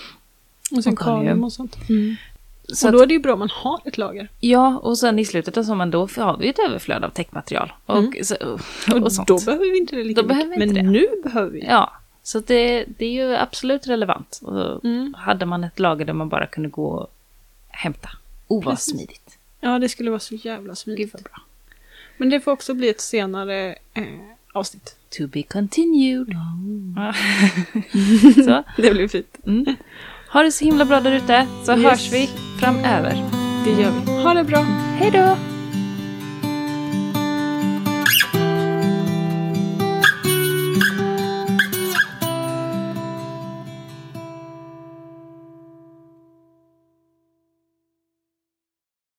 [0.72, 1.90] och sen kalium och sånt.
[1.90, 2.16] Mm.
[2.74, 4.30] Så och då är det ju bra om man har ett lager.
[4.40, 7.74] Ja, och sen i slutet av sommaren då har vi ett överflöd av täckmaterial.
[7.86, 8.24] Och, mm.
[8.24, 9.28] så, och, och, sånt.
[9.28, 10.60] då behöver vi inte det lika då mycket.
[10.60, 10.82] Men det.
[10.82, 11.99] nu behöver vi Ja,
[12.30, 14.40] så det, det är ju absolut relevant.
[14.44, 15.14] Och mm.
[15.14, 17.08] Hade man ett lager där man bara kunde gå och
[17.68, 18.10] hämta.
[18.48, 19.38] Oh, vad smidigt.
[19.60, 21.12] Ja, det skulle vara så jävla smidigt.
[21.12, 21.42] Gud, bra.
[22.18, 24.04] Men det får också bli ett senare eh,
[24.54, 24.96] avsnitt.
[25.18, 26.28] To be continued.
[28.46, 28.64] Så.
[28.82, 29.38] Det blir fint.
[29.46, 29.76] Mm.
[30.32, 31.84] Ha det så himla bra där ute, så yes.
[31.84, 33.14] hörs vi framöver.
[33.66, 34.24] Det gör vi.
[34.24, 34.62] Ha det bra.
[35.00, 35.59] Hej då!